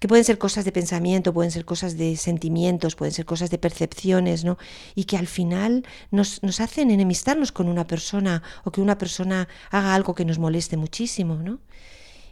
que 0.05 0.07
pueden 0.07 0.23
ser 0.23 0.37
cosas 0.37 0.65
de 0.65 0.71
pensamiento, 0.71 1.33
pueden 1.33 1.49
ser 1.49 1.65
cosas 1.65 1.97
de 1.97 2.15
sentimientos, 2.15 2.95
pueden 2.95 3.11
ser 3.11 3.25
cosas 3.25 3.49
de 3.49 3.57
percepciones, 3.57 4.45
¿no? 4.45 4.59
Y 4.93 5.05
que 5.05 5.17
al 5.17 5.25
final 5.25 5.83
nos, 6.11 6.43
nos 6.43 6.59
hacen 6.59 6.91
enemistarnos 6.91 7.51
con 7.51 7.67
una 7.67 7.87
persona 7.87 8.43
o 8.65 8.71
que 8.71 8.81
una 8.81 8.99
persona 8.99 9.47
haga 9.71 9.95
algo 9.95 10.13
que 10.13 10.23
nos 10.23 10.37
moleste 10.37 10.77
muchísimo, 10.77 11.37
¿no? 11.37 11.57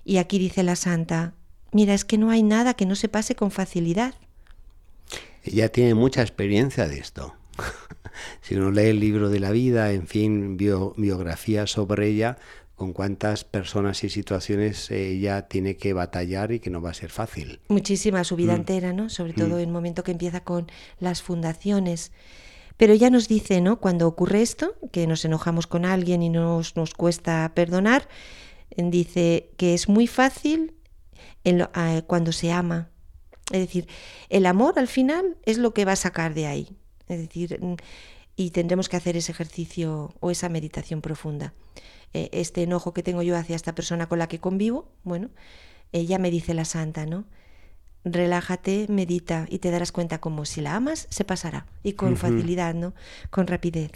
Y 0.06 0.18
aquí 0.18 0.38
dice 0.38 0.62
la 0.62 0.76
santa, 0.76 1.34
mira, 1.72 1.96
es 1.96 2.06
que 2.06 2.20
no 2.20 2.30
hay 2.30 2.44
nada 2.44 2.76
que 2.76 2.86
no 2.86 2.94
se 2.94 3.10
pase 3.10 3.34
con 3.34 3.50
facilidad. 3.50 4.14
Ella 5.44 5.70
tiene 5.70 5.96
mucha 5.96 6.22
experiencia 6.22 6.88
de 6.88 7.00
esto. 7.00 7.34
si 8.42 8.54
uno 8.54 8.70
lee 8.70 8.90
el 8.90 9.00
libro 9.00 9.32
de 9.32 9.40
la 9.40 9.50
vida, 9.50 9.94
en 9.94 10.06
fin, 10.06 10.58
biografía 10.58 11.66
sobre 11.66 12.10
ella, 12.10 12.38
con 12.76 12.94
cuántas 12.94 13.44
personas 13.44 14.04
y 14.04 14.10
situaciones 14.10 14.90
ella 14.92 15.48
tiene 15.48 15.78
que 15.78 15.94
batallar 15.94 16.52
y 16.52 16.60
que 16.60 16.70
no 16.70 16.82
va 16.82 16.90
a 16.90 16.94
ser 16.94 17.12
fácil. 17.12 17.60
Muchísima, 17.68 18.24
su 18.24 18.36
vida 18.36 18.54
mm. 18.54 18.58
entera, 18.58 18.94
¿no? 18.94 19.10
Sobre 19.10 19.34
todo 19.34 19.50
mm. 19.56 19.60
en 19.60 19.60
el 19.60 19.72
momento 19.72 20.04
que 20.04 20.12
empieza 20.12 20.44
con 20.44 20.68
las 21.00 21.22
fundaciones. 21.22 22.12
Pero 22.78 22.94
ella 22.94 23.10
nos 23.10 23.28
dice, 23.28 23.62
¿no? 23.62 23.80
Cuando 23.80 24.08
ocurre 24.08 24.42
esto, 24.42 24.76
que 24.92 25.06
nos 25.06 25.24
enojamos 25.24 25.68
con 25.68 25.86
alguien 25.86 26.24
y 26.24 26.30
nos, 26.30 26.76
nos 26.76 26.94
cuesta 26.94 27.52
perdonar, 27.54 28.08
dice 28.76 29.52
que 29.58 29.74
es 29.74 29.88
muy 29.88 30.08
fácil 30.08 30.74
cuando 32.08 32.32
se 32.32 32.52
ama. 32.52 32.90
Es 33.52 33.60
decir, 33.60 33.88
el 34.30 34.46
amor 34.46 34.80
al 34.80 34.88
final 34.88 35.38
es 35.46 35.58
lo 35.58 35.74
que 35.74 35.86
va 35.86 35.92
a 35.92 35.98
sacar 35.98 36.34
de 36.34 36.48
ahí. 36.48 36.70
Es 37.08 37.20
decir, 37.20 37.60
mm, 37.62 37.76
y 38.36 38.52
tendremos 38.52 38.90
que 38.90 38.98
hacer 38.98 39.18
ese 39.18 39.32
ejercicio 39.32 40.14
o 40.20 40.32
esa 40.32 40.50
meditación 40.50 41.02
profunda. 41.02 41.54
Eh, 42.14 42.30
este 42.32 42.64
enojo 42.64 42.94
que 42.94 43.02
tengo 43.02 43.24
yo 43.24 43.36
hacia 43.36 43.56
esta 43.56 43.74
persona 43.74 44.08
con 44.08 44.20
la 44.20 44.28
que 44.28 44.40
convivo, 44.40 44.88
bueno, 45.04 45.30
ella 45.92 46.20
me 46.20 46.30
dice 46.30 46.54
la 46.54 46.66
santa, 46.66 47.06
¿no? 47.06 47.26
Relájate, 48.06 48.86
medita 48.90 49.48
y 49.50 49.60
te 49.60 49.72
darás 49.72 49.92
cuenta 49.92 50.20
como 50.20 50.46
si 50.46 50.62
la 50.62 50.76
amas, 50.76 51.08
se 51.10 51.24
pasará 51.24 51.66
y 51.82 51.94
con 51.94 52.18
facilidad, 52.18 52.76
¿no? 52.76 52.94
Con 53.30 53.48
rapidez. 53.48 53.92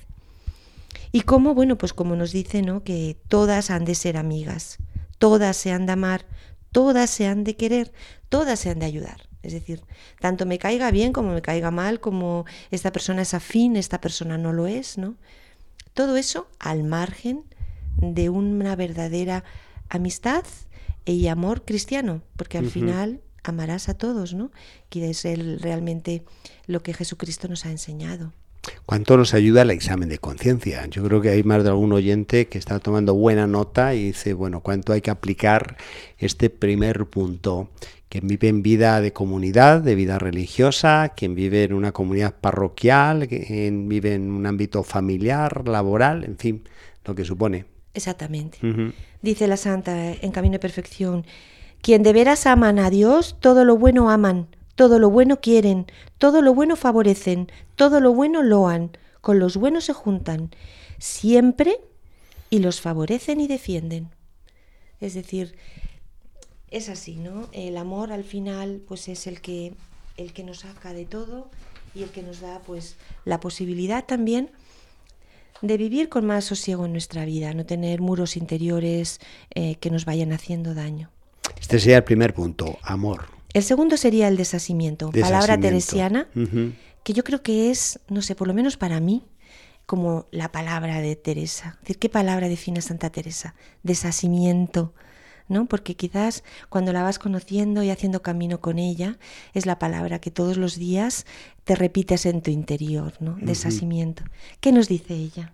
Y 1.11 1.21
cómo, 1.21 1.53
bueno, 1.53 1.77
pues 1.77 1.93
como 1.93 2.15
nos 2.15 2.31
dice, 2.31 2.61
¿no? 2.61 2.83
Que 2.83 3.17
todas 3.27 3.69
han 3.69 3.85
de 3.85 3.95
ser 3.95 4.17
amigas, 4.17 4.77
todas 5.19 5.55
se 5.57 5.71
han 5.71 5.85
de 5.85 5.91
amar, 5.91 6.25
todas 6.71 7.09
se 7.09 7.27
han 7.27 7.43
de 7.43 7.55
querer, 7.55 7.91
todas 8.29 8.59
se 8.59 8.69
han 8.69 8.79
de 8.79 8.85
ayudar. 8.87 9.29
Es 9.43 9.53
decir, 9.53 9.83
tanto 10.19 10.45
me 10.45 10.57
caiga 10.57 10.89
bien 10.89 11.13
como 11.13 11.33
me 11.33 11.41
caiga 11.41 11.69
mal, 11.69 11.99
como 11.99 12.45
esta 12.71 12.91
persona 12.91 13.21
es 13.21 13.33
afín, 13.33 13.75
esta 13.75 14.01
persona 14.01 14.37
no 14.37 14.53
lo 14.53 14.65
es, 14.65 14.97
¿no? 14.97 15.15
Todo 15.93 16.17
eso 16.17 16.47
al 16.59 16.83
margen 16.83 17.43
de 18.01 18.29
una 18.29 18.75
verdadera 18.75 19.43
amistad 19.89 20.43
y 21.05 21.27
amor 21.27 21.63
cristiano, 21.63 22.21
porque 22.35 22.57
al 22.57 22.69
final 22.69 23.21
amarás 23.43 23.89
a 23.89 23.93
todos, 23.93 24.33
¿no? 24.33 24.51
Que 24.89 25.09
es 25.09 25.23
realmente 25.61 26.23
lo 26.65 26.83
que 26.83 26.93
Jesucristo 26.93 27.47
nos 27.47 27.65
ha 27.65 27.71
enseñado. 27.71 28.33
¿Cuánto 28.85 29.15
nos 29.15 29.33
ayuda 29.33 29.61
el 29.61 29.71
examen 29.71 30.09
de 30.09 30.17
conciencia? 30.17 30.85
Yo 30.87 31.03
creo 31.03 31.21
que 31.21 31.29
hay 31.29 31.43
más 31.43 31.63
de 31.63 31.69
algún 31.69 31.93
oyente 31.93 32.47
que 32.47 32.57
está 32.57 32.79
tomando 32.79 33.13
buena 33.13 33.47
nota 33.47 33.93
y 33.95 34.07
dice, 34.07 34.33
bueno, 34.33 34.61
¿cuánto 34.61 34.91
hay 34.91 35.01
que 35.01 35.11
aplicar 35.11 35.77
este 36.17 36.49
primer 36.49 37.05
punto? 37.05 37.69
Quien 38.09 38.27
vive 38.27 38.49
en 38.49 38.63
vida 38.63 38.99
de 38.99 39.13
comunidad, 39.13 39.81
de 39.81 39.95
vida 39.95 40.19
religiosa, 40.19 41.13
quien 41.15 41.35
vive 41.35 41.63
en 41.63 41.73
una 41.73 41.91
comunidad 41.91 42.35
parroquial, 42.39 43.27
quien 43.27 43.87
vive 43.87 44.15
en 44.15 44.31
un 44.31 44.45
ámbito 44.45 44.83
familiar, 44.83 45.67
laboral, 45.67 46.23
en 46.23 46.37
fin, 46.37 46.63
lo 47.05 47.15
que 47.15 47.25
supone. 47.25 47.76
Exactamente. 47.97 48.59
Dice 49.23 49.47
la 49.47 49.57
Santa 49.57 50.11
en 50.11 50.31
Camino 50.31 50.53
de 50.53 50.59
Perfección, 50.59 51.25
quien 51.81 52.03
de 52.03 52.13
veras 52.13 52.45
aman 52.45 52.77
a 52.77 52.91
Dios, 52.91 53.37
todo 53.39 53.65
lo 53.65 53.75
bueno 53.75 54.11
aman, 54.11 54.55
todo 54.75 54.99
lo 54.99 55.09
bueno 55.09 55.41
quieren, 55.41 55.87
todo 56.19 56.43
lo 56.43 56.53
bueno 56.53 56.75
favorecen, 56.75 57.51
todo 57.75 57.99
lo 57.99 58.13
bueno 58.13 58.43
loan, 58.43 58.91
con 59.19 59.39
los 59.39 59.57
buenos 59.57 59.85
se 59.85 59.93
juntan, 59.93 60.51
siempre 60.99 61.79
y 62.51 62.59
los 62.59 62.81
favorecen 62.81 63.41
y 63.41 63.47
defienden. 63.47 64.11
Es 65.01 65.15
decir, 65.15 65.55
es 66.69 66.89
así, 66.89 67.15
¿no? 67.15 67.49
El 67.51 67.77
amor 67.77 68.11
al 68.11 68.23
final 68.23 68.79
pues 68.87 69.07
es 69.07 69.25
el 69.25 69.41
que 69.41 69.73
el 70.17 70.33
que 70.33 70.43
nos 70.43 70.59
saca 70.59 70.93
de 70.93 71.05
todo 71.05 71.49
y 71.95 72.03
el 72.03 72.09
que 72.09 72.21
nos 72.21 72.41
da 72.41 72.61
pues 72.63 72.95
la 73.25 73.39
posibilidad 73.39 74.05
también 74.05 74.51
de 75.61 75.77
vivir 75.77 76.09
con 76.09 76.25
más 76.25 76.45
sosiego 76.45 76.85
en 76.85 76.91
nuestra 76.91 77.25
vida, 77.25 77.53
no 77.53 77.65
tener 77.65 78.01
muros 78.01 78.37
interiores 78.37 79.19
eh, 79.53 79.75
que 79.75 79.89
nos 79.89 80.05
vayan 80.05 80.31
haciendo 80.31 80.73
daño. 80.73 81.09
Este 81.59 81.79
sería 81.79 81.97
el 81.97 82.03
primer 82.03 82.33
punto, 82.33 82.77
amor. 82.83 83.25
El 83.53 83.63
segundo 83.63 83.97
sería 83.97 84.27
el 84.27 84.37
desasimiento, 84.37 85.11
palabra 85.11 85.57
teresiana, 85.57 86.27
que 87.03 87.13
yo 87.13 87.23
creo 87.23 87.41
que 87.41 87.71
es, 87.71 87.99
no 88.09 88.21
sé, 88.21 88.35
por 88.35 88.47
lo 88.47 88.53
menos 88.53 88.77
para 88.77 88.99
mí, 88.99 89.25
como 89.85 90.27
la 90.31 90.51
palabra 90.51 90.99
de 90.99 91.15
Teresa. 91.15 91.77
decir, 91.81 91.97
¿qué 91.97 92.09
palabra 92.09 92.49
define 92.49 92.81
Santa 92.81 93.09
Teresa? 93.09 93.55
Desasimiento. 93.83 94.93
¿No? 95.47 95.65
Porque 95.65 95.95
quizás 95.95 96.43
cuando 96.69 96.93
la 96.93 97.03
vas 97.03 97.19
conociendo 97.19 97.83
y 97.83 97.89
haciendo 97.89 98.21
camino 98.21 98.59
con 98.59 98.79
ella, 98.79 99.17
es 99.53 99.65
la 99.65 99.79
palabra 99.79 100.19
que 100.19 100.31
todos 100.31 100.57
los 100.57 100.75
días 100.75 101.25
te 101.63 101.75
repites 101.75 102.25
en 102.25 102.41
tu 102.41 102.51
interior, 102.51 103.13
¿no? 103.19 103.37
Desasimiento. 103.41 104.23
¿Qué 104.59 104.71
nos 104.71 104.87
dice 104.87 105.13
ella? 105.13 105.53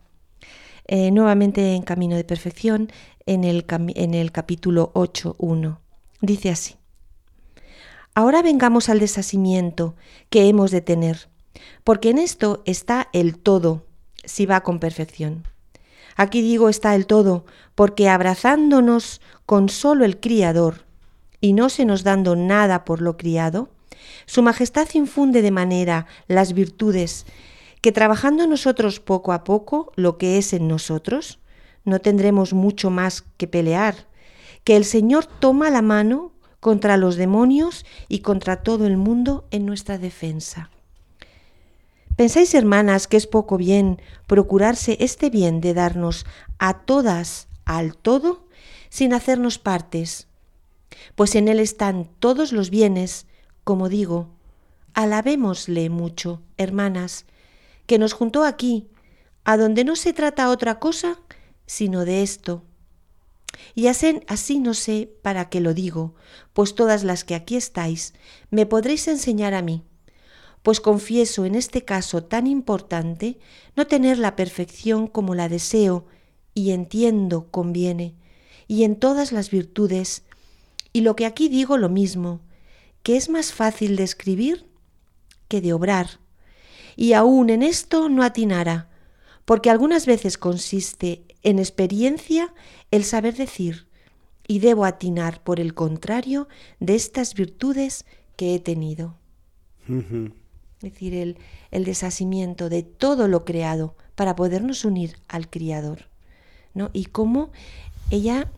Eh, 0.87 1.11
nuevamente 1.11 1.75
en 1.75 1.83
Camino 1.83 2.15
de 2.15 2.23
Perfección, 2.23 2.91
en 3.25 3.43
el, 3.43 3.65
en 3.69 4.13
el 4.13 4.31
capítulo 4.31 4.91
8.1. 4.93 5.77
Dice 6.21 6.49
así. 6.49 6.75
Ahora 8.15 8.43
vengamos 8.43 8.89
al 8.89 8.99
desasimiento 8.99 9.95
que 10.29 10.47
hemos 10.47 10.71
de 10.71 10.81
tener, 10.81 11.29
porque 11.83 12.09
en 12.11 12.19
esto 12.19 12.61
está 12.65 13.09
el 13.11 13.39
todo, 13.39 13.87
si 14.23 14.45
va 14.45 14.61
con 14.61 14.79
perfección. 14.79 15.47
Aquí 16.15 16.41
digo 16.41 16.69
está 16.69 16.95
el 16.95 17.05
todo, 17.05 17.45
porque 17.75 18.09
abrazándonos 18.09 19.21
con 19.45 19.69
solo 19.69 20.05
el 20.05 20.19
Criador, 20.19 20.85
y 21.41 21.53
no 21.53 21.69
se 21.69 21.85
nos 21.85 22.03
dando 22.03 22.35
nada 22.35 22.85
por 22.85 23.01
lo 23.01 23.17
criado, 23.17 23.69
Su 24.25 24.41
Majestad 24.41 24.87
infunde 24.93 25.41
de 25.41 25.51
manera 25.51 26.07
las 26.27 26.53
virtudes 26.53 27.25
que 27.81 27.91
trabajando 27.91 28.47
nosotros 28.47 29.01
poco 29.01 29.33
a 29.33 29.43
poco 29.43 29.91
lo 29.95 30.17
que 30.17 30.37
es 30.37 30.53
en 30.53 30.69
nosotros, 30.69 31.39
no 31.83 31.99
tendremos 31.99 32.53
mucho 32.53 32.89
más 32.89 33.23
que 33.37 33.47
pelear, 33.47 34.07
que 34.63 34.77
el 34.77 34.85
Señor 34.85 35.25
toma 35.25 35.69
la 35.69 35.81
mano 35.81 36.31
contra 36.61 36.95
los 36.95 37.17
demonios 37.17 37.85
y 38.07 38.19
contra 38.19 38.63
todo 38.63 38.87
el 38.87 38.95
mundo 38.95 39.45
en 39.51 39.65
nuestra 39.65 39.97
defensa. 39.97 40.69
¿Pensáis, 42.15 42.53
hermanas, 42.53 43.07
que 43.07 43.17
es 43.17 43.25
poco 43.25 43.57
bien 43.57 43.99
procurarse 44.27 44.97
este 44.99 45.31
bien 45.31 45.61
de 45.61 45.73
darnos 45.73 46.27
a 46.59 46.81
todas 46.85 47.47
al 47.65 47.97
todo 47.97 48.45
sin 48.89 49.13
hacernos 49.13 49.57
partes? 49.57 50.27
Pues 51.15 51.33
en 51.33 51.47
él 51.47 51.59
están 51.59 52.07
todos 52.19 52.51
los 52.51 52.69
bienes, 52.69 53.25
como 53.63 53.89
digo, 53.89 54.29
alabémosle 54.93 55.89
mucho, 55.89 56.39
hermanas, 56.57 57.25
que 57.87 57.97
nos 57.97 58.13
juntó 58.13 58.43
aquí, 58.43 58.87
a 59.43 59.57
donde 59.57 59.83
no 59.83 59.95
se 59.95 60.13
trata 60.13 60.49
otra 60.49 60.79
cosa 60.79 61.19
sino 61.65 62.05
de 62.05 62.21
esto. 62.21 62.61
Y 63.73 63.87
así, 63.87 64.21
así 64.27 64.59
no 64.59 64.75
sé 64.75 65.09
para 65.23 65.49
qué 65.49 65.61
lo 65.61 65.73
digo, 65.73 66.13
pues 66.53 66.75
todas 66.75 67.03
las 67.03 67.23
que 67.23 67.33
aquí 67.33 67.55
estáis 67.55 68.13
me 68.51 68.67
podréis 68.67 69.07
enseñar 69.07 69.55
a 69.55 69.63
mí 69.63 69.83
pues 70.63 70.79
confieso 70.79 71.45
en 71.45 71.55
este 71.55 71.83
caso 71.83 72.23
tan 72.23 72.47
importante 72.47 73.37
no 73.75 73.85
tener 73.85 74.17
la 74.17 74.35
perfección 74.35 75.07
como 75.07 75.35
la 75.35 75.49
deseo 75.49 76.05
y 76.53 76.71
entiendo 76.71 77.51
conviene, 77.51 78.15
y 78.67 78.83
en 78.83 78.95
todas 78.95 79.31
las 79.31 79.51
virtudes, 79.51 80.23
y 80.93 81.01
lo 81.01 81.15
que 81.15 81.25
aquí 81.25 81.49
digo 81.49 81.77
lo 81.77 81.89
mismo, 81.89 82.41
que 83.03 83.17
es 83.17 83.29
más 83.29 83.51
fácil 83.51 83.97
de 83.97 84.03
escribir 84.03 84.65
que 85.49 85.59
de 85.59 85.73
obrar, 85.73 86.19
y 86.95 87.13
aún 87.13 87.49
en 87.49 87.61
esto 87.61 88.07
no 88.07 88.23
atinara, 88.23 88.89
porque 89.45 89.69
algunas 89.69 90.05
veces 90.05 90.37
consiste 90.37 91.25
en 91.43 91.59
experiencia 91.59 92.53
el 92.91 93.03
saber 93.03 93.35
decir, 93.35 93.87
y 94.47 94.59
debo 94.59 94.85
atinar 94.85 95.43
por 95.43 95.59
el 95.59 95.73
contrario 95.73 96.47
de 96.79 96.95
estas 96.95 97.33
virtudes 97.33 98.05
que 98.37 98.55
he 98.55 98.59
tenido 98.59 99.17
es 100.83 100.93
decir, 100.93 101.13
el, 101.13 101.37
el 101.71 101.85
desasimiento 101.85 102.69
de 102.69 102.83
todo 102.83 103.27
lo 103.27 103.45
creado 103.45 103.95
para 104.15 104.35
podernos 104.35 104.85
unir 104.85 105.17
al 105.27 105.49
Criador. 105.49 106.07
¿no? 106.73 106.89
Y 106.93 107.05
cómo 107.05 107.51
ella 108.09 108.51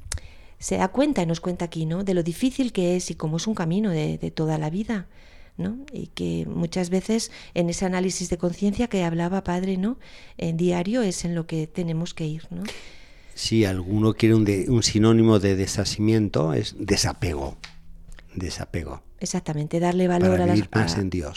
se 0.60 0.78
da 0.78 0.88
cuenta 0.88 1.22
y 1.22 1.26
nos 1.26 1.40
cuenta 1.40 1.66
aquí 1.66 1.86
¿no? 1.86 2.04
de 2.04 2.14
lo 2.14 2.24
difícil 2.24 2.72
que 2.72 2.96
es 2.96 3.12
y 3.12 3.16
cómo 3.16 3.38
es 3.38 3.48
un 3.48 3.56
camino 3.56 3.92
de, 3.92 4.18
toda 4.34 4.58
la 4.58 4.70
vida. 4.70 5.08
¿no? 5.58 5.78
Y 5.94 6.08
que 6.08 6.46
muchas 6.48 6.90
veces 6.90 7.32
en 7.54 7.70
ese 7.70 7.86
análisis 7.86 8.30
de 8.30 8.38
conciencia 8.38 8.88
que 8.88 9.06
hablaba 9.06 9.46
padre, 9.46 9.78
¿no? 9.78 9.98
En 10.38 10.58
diario 10.58 11.02
es 11.02 11.24
en 11.24 11.34
lo 11.34 11.48
que 11.48 11.66
tenemos 11.66 12.14
que 12.14 12.26
ir, 12.26 12.46
¿no? 12.50 12.64
Si 13.36 13.64
alguno 13.64 14.16
quiere 14.16 14.36
un, 14.36 14.46
un 14.68 14.84
sinónimo 14.84 15.40
de 15.40 15.56
desasimiento, 15.56 16.54
es 16.54 16.76
desapego. 16.78 17.58
Desapego. 18.36 19.04
Exactamente, 19.20 19.80
darle 19.80 20.08
valor 20.08 20.42
a, 20.42 20.54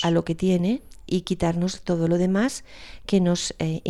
a, 0.02 0.10
lo 0.10 0.24
que 0.24 0.34
tiene 0.34 0.82
y 1.06 1.22
quitarnos 1.22 1.82
todo 1.82 2.08
lo 2.08 2.18
demás 2.18 2.64
que 3.06 3.20
nos, 3.20 3.54
eh, 3.60 3.82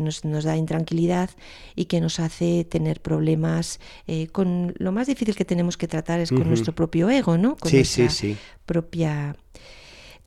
nos, 0.00 0.44
da 0.44 0.56
intranquilidad 0.56 1.30
y 1.74 1.86
que 1.86 2.00
nos 2.00 2.20
hace 2.20 2.64
tener 2.64 3.00
problemas. 3.00 3.80
Eh, 4.06 4.26
con 4.26 4.74
Lo 4.78 4.92
más 4.92 5.06
difícil 5.06 5.34
que 5.34 5.44
tenemos 5.44 5.76
que 5.76 5.88
tratar 5.88 6.20
es 6.20 6.30
con 6.30 6.48
nuestro 6.48 6.74
propio 6.74 7.08
ego, 7.08 7.38
¿no? 7.38 7.56
Con 7.56 7.70
sí, 7.70 7.84
sí, 7.84 8.08
sí. 8.08 8.36
propia 8.66 9.36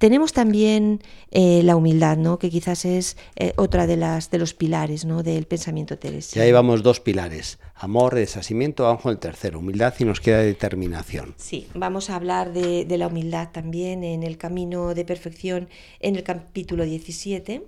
tenemos 0.02 0.34
también 0.34 1.00
eh, 1.30 1.62
la 1.62 1.76
humildad, 1.76 2.18
¿no? 2.18 2.40
que 2.40 2.50
quizás 2.50 2.86
es 2.86 3.18
eh, 3.36 3.54
otra 3.56 3.86
de, 3.86 3.98
las, 3.98 4.32
de 4.32 4.40
los 4.40 4.56
pilares 4.56 5.06
¿no? 5.06 5.22
del 5.22 5.46
pensamiento 5.46 6.00
teresiano. 6.00 6.44
Ya 6.44 6.48
llevamos 6.48 6.82
dos 6.82 7.00
pilares, 7.00 7.60
amor, 7.76 8.16
desasimiento, 8.16 8.86
vamos 8.86 9.04
con 9.04 9.12
el 9.12 9.20
tercero, 9.20 9.60
humildad 9.60 9.94
y 10.00 10.06
nos 10.06 10.20
queda 10.20 10.40
determinación. 10.40 11.36
Sí, 11.38 11.68
vamos 11.76 12.10
a 12.10 12.16
hablar 12.16 12.52
de, 12.52 12.98
la 12.98 13.06
humildad 13.06 13.50
también 13.52 14.04
en 14.04 14.24
el 14.24 14.40
camino 14.40 14.96
de 14.96 15.06
perfección 15.06 15.70
en 16.00 16.16
el 16.16 16.24
capítulo 16.24 16.84
17, 16.84 17.64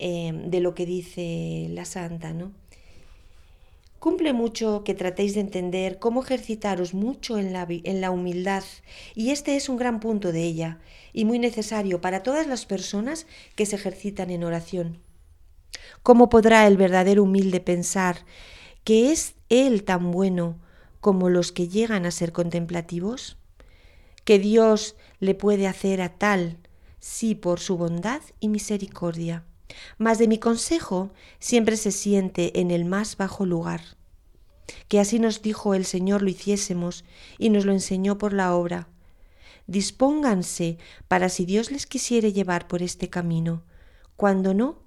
eh, 0.00 0.32
de 0.46 0.60
lo 0.60 0.74
que 0.74 0.86
dice 0.86 1.68
la 1.70 1.84
santa, 1.84 2.32
¿no? 2.32 2.50
Cumple 4.00 4.32
mucho 4.32 4.82
que 4.82 4.94
tratéis 4.94 5.34
de 5.34 5.40
entender 5.40 5.98
cómo 5.98 6.22
ejercitaros 6.22 6.94
mucho 6.94 7.36
en 7.36 7.52
la, 7.52 7.66
en 7.68 8.00
la 8.00 8.10
humildad, 8.10 8.64
y 9.14 9.28
este 9.28 9.56
es 9.56 9.68
un 9.68 9.76
gran 9.76 10.00
punto 10.00 10.32
de 10.32 10.42
ella, 10.42 10.78
y 11.12 11.26
muy 11.26 11.38
necesario 11.38 12.00
para 12.00 12.22
todas 12.22 12.46
las 12.46 12.64
personas 12.64 13.26
que 13.56 13.66
se 13.66 13.76
ejercitan 13.76 14.30
en 14.30 14.42
oración. 14.42 15.02
¿Cómo 16.02 16.30
podrá 16.30 16.66
el 16.66 16.78
verdadero 16.78 17.24
humilde 17.24 17.60
pensar 17.60 18.24
que 18.84 19.12
es 19.12 19.34
Él 19.50 19.84
tan 19.84 20.12
bueno 20.12 20.58
como 21.02 21.28
los 21.28 21.52
que 21.52 21.68
llegan 21.68 22.06
a 22.06 22.10
ser 22.10 22.32
contemplativos? 22.32 23.36
Que 24.24 24.38
Dios 24.38 24.96
le 25.18 25.34
puede 25.34 25.66
hacer 25.66 26.00
a 26.00 26.08
tal, 26.08 26.56
sí 27.00 27.34
por 27.34 27.60
su 27.60 27.76
bondad 27.76 28.22
y 28.40 28.48
misericordia 28.48 29.44
mas 29.98 30.18
de 30.18 30.28
mi 30.28 30.38
consejo 30.38 31.10
siempre 31.38 31.76
se 31.76 31.92
siente 31.92 32.60
en 32.60 32.70
el 32.70 32.84
más 32.84 33.16
bajo 33.16 33.46
lugar. 33.46 33.80
Que 34.88 35.00
así 35.00 35.18
nos 35.18 35.42
dijo 35.42 35.74
el 35.74 35.84
Señor 35.84 36.22
lo 36.22 36.30
hiciésemos 36.30 37.04
y 37.38 37.50
nos 37.50 37.64
lo 37.64 37.72
enseñó 37.72 38.18
por 38.18 38.32
la 38.32 38.54
obra. 38.54 38.88
Dispónganse 39.66 40.78
para 41.08 41.28
si 41.28 41.44
Dios 41.44 41.70
les 41.70 41.86
quisiere 41.86 42.32
llevar 42.32 42.66
por 42.68 42.82
este 42.82 43.08
camino. 43.08 43.62
Cuando 44.16 44.54
no, 44.54 44.78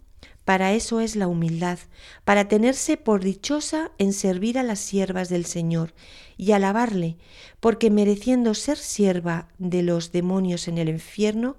para 0.46 0.74
eso 0.74 1.00
es 1.00 1.16
la 1.16 1.28
humildad, 1.28 1.80
para 2.26 2.50
tenerse 2.50 2.98
por 2.98 3.24
dichosa 3.24 3.92
en 3.98 4.12
servir 4.12 4.60
a 4.60 4.64
las 4.64 4.80
siervas 4.80 5.30
del 5.30 5.46
Señor 5.46 5.94
y 6.36 6.52
alabarle, 6.52 7.18
porque 7.62 7.90
mereciendo 7.90 8.54
ser 8.54 8.78
sierva 8.78 9.48
de 9.58 9.84
los 9.84 10.12
demonios 10.12 10.68
en 10.68 10.78
el 10.78 10.90
infierno, 10.90 11.58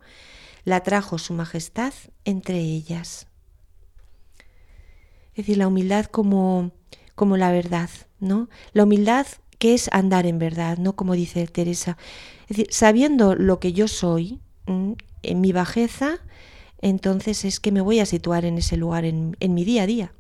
la 0.65 0.83
trajo 0.83 1.19
su 1.19 1.35
majestad 1.35 1.93
entre 2.25 2.59
ellas. 2.59 3.27
Es 5.31 5.39
decir, 5.39 5.59
la 5.59 5.69
humildad 5.69 6.07
como, 6.07 6.73
como 7.15 7.37
la 7.37 7.51
verdad, 7.51 7.91
¿no? 8.21 8.49
La 8.73 8.85
humildad 8.85 9.27
que 9.59 9.75
es 9.75 9.89
andar 9.93 10.27
en 10.27 10.39
verdad, 10.39 10.79
¿no? 10.79 10.95
Como 10.95 11.15
dice 11.15 11.47
Teresa. 11.47 11.97
Es 12.43 12.57
decir, 12.57 12.67
sabiendo 12.71 13.35
lo 13.35 13.59
que 13.61 13.73
yo 13.73 13.89
soy, 13.89 14.41
en 14.67 15.41
mi 15.41 15.53
bajeza, 15.53 16.19
entonces 16.81 17.45
es 17.45 17.61
que 17.61 17.73
me 17.73 17.81
voy 17.81 18.01
a 18.01 18.07
situar 18.07 18.45
en 18.45 18.59
ese 18.59 18.77
lugar 18.77 19.05
en, 19.05 19.37
en 19.41 19.55
mi 19.55 19.65
día 19.65 19.83
a 19.83 19.87
día. 19.87 20.13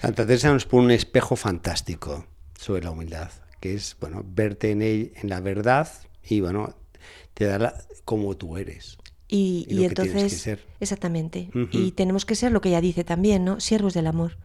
Santa 0.00 0.26
Teresa 0.26 0.52
nos 0.52 0.66
pone 0.66 0.86
un 0.86 0.90
espejo 0.90 1.36
fantástico 1.36 2.26
sobre 2.58 2.82
la 2.84 2.90
humildad, 2.90 3.30
que 3.60 3.74
es, 3.74 3.96
bueno, 4.00 4.24
verte 4.24 4.70
en, 4.70 4.82
en 4.82 5.28
la 5.28 5.40
verdad 5.40 5.88
y, 6.24 6.40
bueno, 6.40 6.74
te 7.34 7.46
da 7.46 7.74
como 8.04 8.36
tú 8.36 8.56
eres. 8.56 8.98
Y, 9.34 9.66
entonces, 9.86 10.58
exactamente, 10.78 11.48
y 11.70 11.92
tenemos 11.92 12.26
que 12.26 12.34
ser 12.34 12.52
lo 12.52 12.60
que 12.60 12.68
ella 12.68 12.82
dice 12.82 13.02
también, 13.02 13.46
¿no? 13.46 13.60
Siervos 13.60 13.94
del 13.94 14.06
amor, 14.06 14.36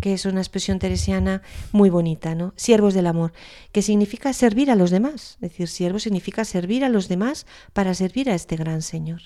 que 0.00 0.12
es 0.12 0.26
una 0.26 0.40
expresión 0.40 0.80
teresiana 0.80 1.40
muy 1.70 1.88
bonita, 1.88 2.34
¿no? 2.34 2.52
Siervos 2.56 2.94
del 2.94 3.06
amor, 3.06 3.32
que 3.70 3.80
significa 3.80 4.32
servir 4.32 4.72
a 4.72 4.74
los 4.74 4.90
demás, 4.90 5.38
es 5.40 5.50
decir, 5.50 5.68
siervo 5.68 6.00
significa 6.00 6.44
servir 6.44 6.84
a 6.84 6.88
los 6.88 7.06
demás 7.06 7.46
para 7.72 7.94
servir 7.94 8.28
a 8.28 8.34
este 8.34 8.56
gran 8.56 8.82
Señor. 8.82 9.22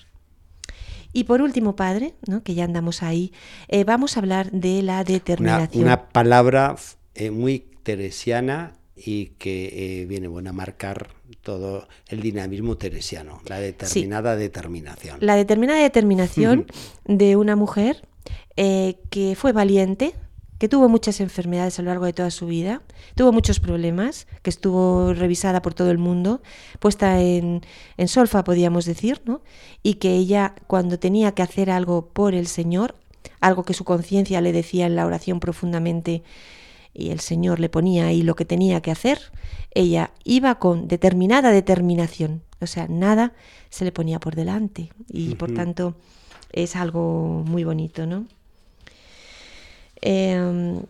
Y 1.15 1.25
por 1.25 1.41
último, 1.41 1.75
padre, 1.75 2.13
¿no? 2.27 2.43
que 2.43 2.55
ya 2.55 2.65
andamos 2.65 3.03
ahí, 3.03 3.33
eh, 3.69 3.85
vamos 3.85 4.17
a 4.17 4.21
hablar 4.21 4.51
de 4.51 4.83
la 4.83 5.05
determinación. 5.05 5.85
Una, 5.85 6.11
palabra 6.11 6.77
eh, 7.15 7.31
muy 7.31 7.61
teresiana 7.83 8.75
y 8.95 9.29
que 9.39 10.03
eh, 10.03 10.05
viene 10.05 10.29
bueno 10.29 10.51
a 10.51 10.53
marcar 10.53 11.09
todo 11.49 11.89
el 12.09 12.21
dinamismo 12.21 12.77
teresiano, 12.77 13.41
la 13.47 13.59
determinada 13.59 14.37
determinación. 14.37 15.17
La 15.23 15.35
determinada 15.35 15.81
determinación 15.81 16.67
de 17.07 17.37
una 17.37 17.57
mujer 17.57 18.07
que 18.55 19.35
fue 19.35 19.53
valiente, 19.53 20.13
que 20.59 20.69
tuvo 20.69 20.91
muchas 20.91 21.23
enfermedades 21.23 21.79
a 21.79 21.83
lo 21.83 21.89
largo 21.89 22.05
de 22.05 22.13
toda 22.13 22.31
su 22.31 22.49
vida, 22.49 22.83
tuvo 23.15 23.33
muchos 23.33 23.61
problemas, 23.61 24.27
que 24.43 24.51
estuvo 24.51 25.15
revisada 25.15 25.63
por 25.63 25.73
todo 25.73 25.91
el 25.91 25.97
mundo, 25.97 26.43
puesta 26.81 27.23
en, 27.23 27.63
en 27.97 28.09
solfa, 28.09 28.45
podríamos 28.45 28.85
decir, 28.85 29.23
¿no? 29.25 29.41
y 29.83 29.95
que 29.95 30.17
ella, 30.17 30.55
cuando 30.67 30.99
tenía 30.99 31.33
que 31.33 31.41
hacer 31.41 31.71
algo 31.71 32.09
por 32.09 32.35
el 32.35 32.47
Señor, 32.47 32.95
algo 33.41 33.65
que 33.65 33.73
su 33.73 33.85
conciencia 33.85 34.43
le 34.43 34.53
decía 34.53 34.85
en 34.85 34.97
la 34.97 35.07
oración 35.07 35.41
profundamente, 35.41 36.23
y 36.99 37.11
el 37.11 37.21
Señor 37.21 37.61
le 37.61 37.69
ponía 37.69 38.09
ahí 38.09 38.23
lo 38.23 38.35
que 38.35 38.45
tenía 38.45 38.81
que 38.81 38.91
hacer, 38.91 39.19
ella 39.73 40.11
iba 40.25 40.59
con 40.59 40.89
determinada 40.89 41.53
determinación, 41.53 42.43
o 42.61 42.67
sea, 42.67 42.89
nada 42.89 43.33
se 43.71 43.85
le 43.85 43.93
ponía 43.93 44.19
por 44.19 44.35
delante, 44.35 44.91
y 45.09 45.37
por 45.37 45.55
tanto 45.55 45.95
es 46.53 46.75
algo 46.75 47.45
muy 47.47 47.63
bonito, 47.63 48.07
¿no? 48.07 48.27
Em, 50.01 50.81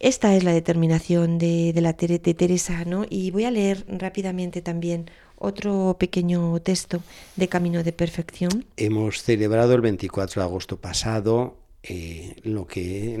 esta 0.00 0.36
es 0.36 0.44
la 0.44 0.52
determinación 0.52 1.38
de, 1.38 1.72
la 1.80 1.92
de 1.92 2.18
Teresa, 2.34 2.84
¿no? 2.84 3.06
Y 3.08 3.30
voy 3.30 3.44
a 3.44 3.50
leer 3.50 3.84
rápidamente 3.88 4.60
también 4.60 5.10
otro 5.36 5.96
pequeño 5.98 6.60
texto 6.60 7.02
de 7.36 7.48
Camino 7.48 7.82
de 7.82 7.92
Perfección. 7.92 8.64
Hemos 8.76 9.22
celebrado 9.22 9.74
el 9.74 9.80
24 9.80 10.42
de 10.42 10.46
agosto 10.46 10.76
pasado 10.76 11.56
eh, 11.82 12.36
lo 12.42 12.66
que 12.66 13.18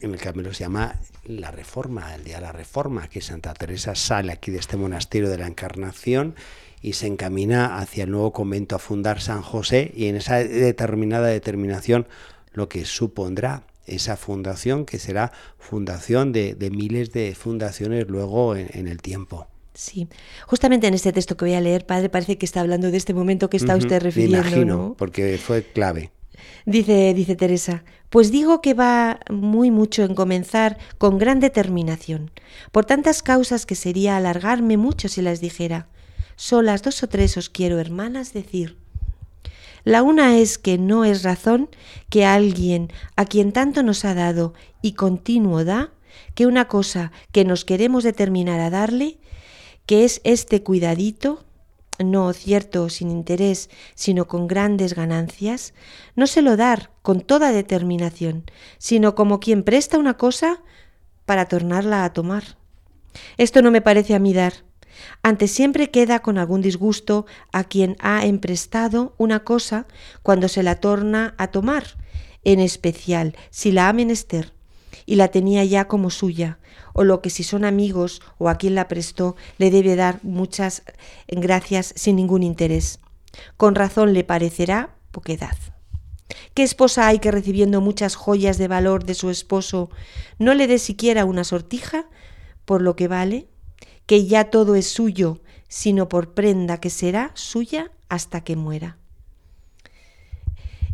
en, 0.00 0.12
el 0.12 0.20
Camino 0.20 0.52
se 0.52 0.64
llama 0.64 0.96
la 1.24 1.50
Reforma, 1.50 2.14
el 2.14 2.24
Día 2.24 2.36
de 2.36 2.42
la 2.42 2.52
Reforma, 2.52 3.08
que 3.08 3.20
Santa 3.20 3.54
Teresa 3.54 3.94
sale 3.94 4.32
aquí 4.32 4.50
de 4.50 4.58
este 4.58 4.76
monasterio 4.76 5.28
de 5.28 5.38
la 5.38 5.46
Encarnación 5.46 6.34
y 6.82 6.92
se 6.92 7.06
encamina 7.06 7.78
hacia 7.78 8.04
el 8.04 8.10
nuevo 8.10 8.32
convento 8.32 8.76
a 8.76 8.78
fundar 8.78 9.20
San 9.20 9.42
José 9.42 9.92
y 9.94 10.06
en 10.06 10.16
esa 10.16 10.36
determinada 10.36 11.28
determinación 11.28 12.06
lo 12.52 12.68
que 12.68 12.84
supondrá 12.84 13.64
esa 13.86 14.16
fundación 14.16 14.84
que 14.84 14.98
será 14.98 15.32
fundación 15.58 16.32
de, 16.32 16.56
miles 16.72 17.12
de 17.12 17.34
fundaciones 17.34 18.08
luego 18.08 18.56
en, 18.56 18.88
el 18.88 19.00
tiempo. 19.00 19.46
Sí, 19.74 20.08
justamente 20.46 20.86
en 20.86 20.94
este 20.94 21.12
texto 21.12 21.36
que 21.36 21.44
voy 21.44 21.54
a 21.54 21.60
leer, 21.60 21.86
padre, 21.86 22.08
parece 22.08 22.38
que 22.38 22.46
está 22.46 22.60
hablando 22.60 22.90
de 22.90 22.96
este 22.96 23.14
momento 23.14 23.50
que 23.50 23.58
está 23.58 23.76
usted 23.76 24.02
refiriendo. 24.02 24.42
Me 24.42 24.48
imagino, 24.48 24.94
porque 24.98 25.38
fue 25.38 25.62
clave. 25.62 26.10
Dice, 26.64 27.14
dice 27.14 27.36
Teresa, 27.36 27.84
pues 28.10 28.30
digo 28.30 28.60
que 28.60 28.74
va 28.74 29.20
muy 29.30 29.70
mucho 29.70 30.02
en 30.04 30.14
comenzar 30.14 30.78
con 30.98 31.18
gran 31.18 31.40
determinación, 31.40 32.30
por 32.72 32.84
tantas 32.84 33.22
causas 33.22 33.66
que 33.66 33.74
sería 33.74 34.16
alargarme 34.16 34.76
mucho 34.76 35.08
si 35.08 35.22
las 35.22 35.40
dijera. 35.40 35.88
Solas 36.36 36.82
dos 36.82 37.02
o 37.02 37.08
tres 37.08 37.36
os 37.36 37.48
quiero, 37.48 37.78
hermanas, 37.78 38.32
decir. 38.32 38.76
La 39.84 40.02
una 40.02 40.36
es 40.36 40.58
que 40.58 40.78
no 40.78 41.04
es 41.04 41.22
razón 41.22 41.68
que 42.10 42.24
alguien 42.24 42.92
a 43.14 43.24
quien 43.24 43.52
tanto 43.52 43.84
nos 43.84 44.04
ha 44.04 44.14
dado 44.14 44.52
y 44.82 44.92
continuo 44.92 45.64
da, 45.64 45.92
que 46.34 46.46
una 46.46 46.66
cosa 46.66 47.12
que 47.30 47.44
nos 47.44 47.64
queremos 47.64 48.02
determinar 48.02 48.58
a 48.58 48.70
darle, 48.70 49.18
que 49.86 50.04
es 50.04 50.20
este 50.24 50.62
cuidadito, 50.62 51.44
no 51.98 52.32
cierto 52.32 52.88
sin 52.88 53.10
interés, 53.10 53.70
sino 53.94 54.26
con 54.26 54.46
grandes 54.46 54.94
ganancias, 54.94 55.74
no 56.14 56.26
se 56.26 56.42
lo 56.42 56.56
dar 56.56 56.90
con 57.02 57.20
toda 57.20 57.52
determinación, 57.52 58.44
sino 58.78 59.14
como 59.14 59.40
quien 59.40 59.62
presta 59.62 59.98
una 59.98 60.16
cosa 60.16 60.62
para 61.24 61.46
tornarla 61.46 62.04
a 62.04 62.12
tomar. 62.12 62.58
Esto 63.36 63.62
no 63.62 63.70
me 63.70 63.80
parece 63.80 64.14
a 64.14 64.18
mí 64.18 64.32
dar, 64.32 64.64
antes 65.22 65.50
siempre 65.50 65.90
queda 65.90 66.20
con 66.20 66.38
algún 66.38 66.62
disgusto 66.62 67.26
a 67.52 67.64
quien 67.64 67.96
ha 68.00 68.24
emprestado 68.24 69.14
una 69.18 69.44
cosa 69.44 69.86
cuando 70.22 70.48
se 70.48 70.62
la 70.62 70.76
torna 70.76 71.34
a 71.38 71.48
tomar, 71.48 71.96
en 72.44 72.60
especial 72.60 73.36
si 73.50 73.72
la 73.72 73.88
ha 73.88 73.92
menester 73.92 74.52
y 75.04 75.16
la 75.16 75.28
tenía 75.28 75.64
ya 75.64 75.88
como 75.88 76.10
suya, 76.10 76.58
o 76.96 77.04
lo 77.04 77.20
que 77.20 77.30
si 77.30 77.44
son 77.44 77.64
amigos 77.64 78.22
o 78.38 78.48
a 78.48 78.56
quien 78.56 78.74
la 78.74 78.88
prestó 78.88 79.36
le 79.58 79.70
debe 79.70 79.94
dar 79.94 80.18
muchas 80.22 80.82
gracias 81.28 81.92
sin 81.94 82.16
ningún 82.16 82.42
interés. 82.42 82.98
Con 83.56 83.74
razón 83.74 84.14
le 84.14 84.24
parecerá 84.24 84.96
poquedad. 85.12 85.56
¿Qué 86.54 86.62
esposa 86.62 87.06
hay 87.06 87.18
que 87.18 87.30
recibiendo 87.30 87.80
muchas 87.80 88.16
joyas 88.16 88.58
de 88.58 88.66
valor 88.66 89.04
de 89.04 89.14
su 89.14 89.30
esposo 89.30 89.90
no 90.38 90.54
le 90.54 90.66
dé 90.66 90.78
siquiera 90.78 91.24
una 91.24 91.44
sortija 91.44 92.06
por 92.64 92.82
lo 92.82 92.96
que 92.96 93.08
vale? 93.08 93.46
que 94.06 94.24
ya 94.26 94.50
todo 94.50 94.76
es 94.76 94.86
suyo, 94.86 95.40
sino 95.68 96.08
por 96.08 96.32
prenda 96.32 96.78
que 96.78 96.90
será 96.90 97.32
suya 97.34 97.90
hasta 98.08 98.42
que 98.42 98.56
muera. 98.56 98.98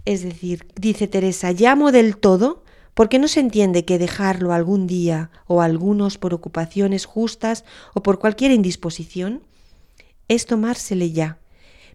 Es 0.04 0.22
decir, 0.22 0.66
dice 0.74 1.06
Teresa, 1.06 1.52
llamo 1.52 1.92
del 1.92 2.16
todo 2.16 2.61
porque 2.94 3.18
no 3.18 3.28
se 3.28 3.40
entiende 3.40 3.84
que 3.84 3.98
dejarlo 3.98 4.52
algún 4.52 4.86
día 4.86 5.30
o 5.46 5.62
algunos 5.62 6.18
por 6.18 6.34
ocupaciones 6.34 7.06
justas 7.06 7.64
o 7.94 8.02
por 8.02 8.18
cualquier 8.18 8.50
indisposición 8.50 9.42
es 10.28 10.46
tomársele 10.46 11.12
ya. 11.12 11.38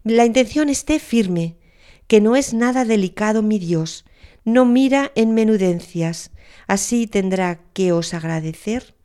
La 0.03 0.25
intención 0.25 0.69
esté 0.69 0.99
firme, 0.99 1.57
que 2.07 2.21
no 2.21 2.35
es 2.35 2.53
nada 2.53 2.85
delicado 2.85 3.41
mi 3.41 3.59
Dios, 3.59 4.05
no 4.45 4.65
mira 4.65 5.11
en 5.15 5.33
menudencias, 5.33 6.31
así 6.67 7.07
tendrá 7.07 7.59
que 7.73 7.91
os 7.91 8.13
agradecer, 8.13 8.95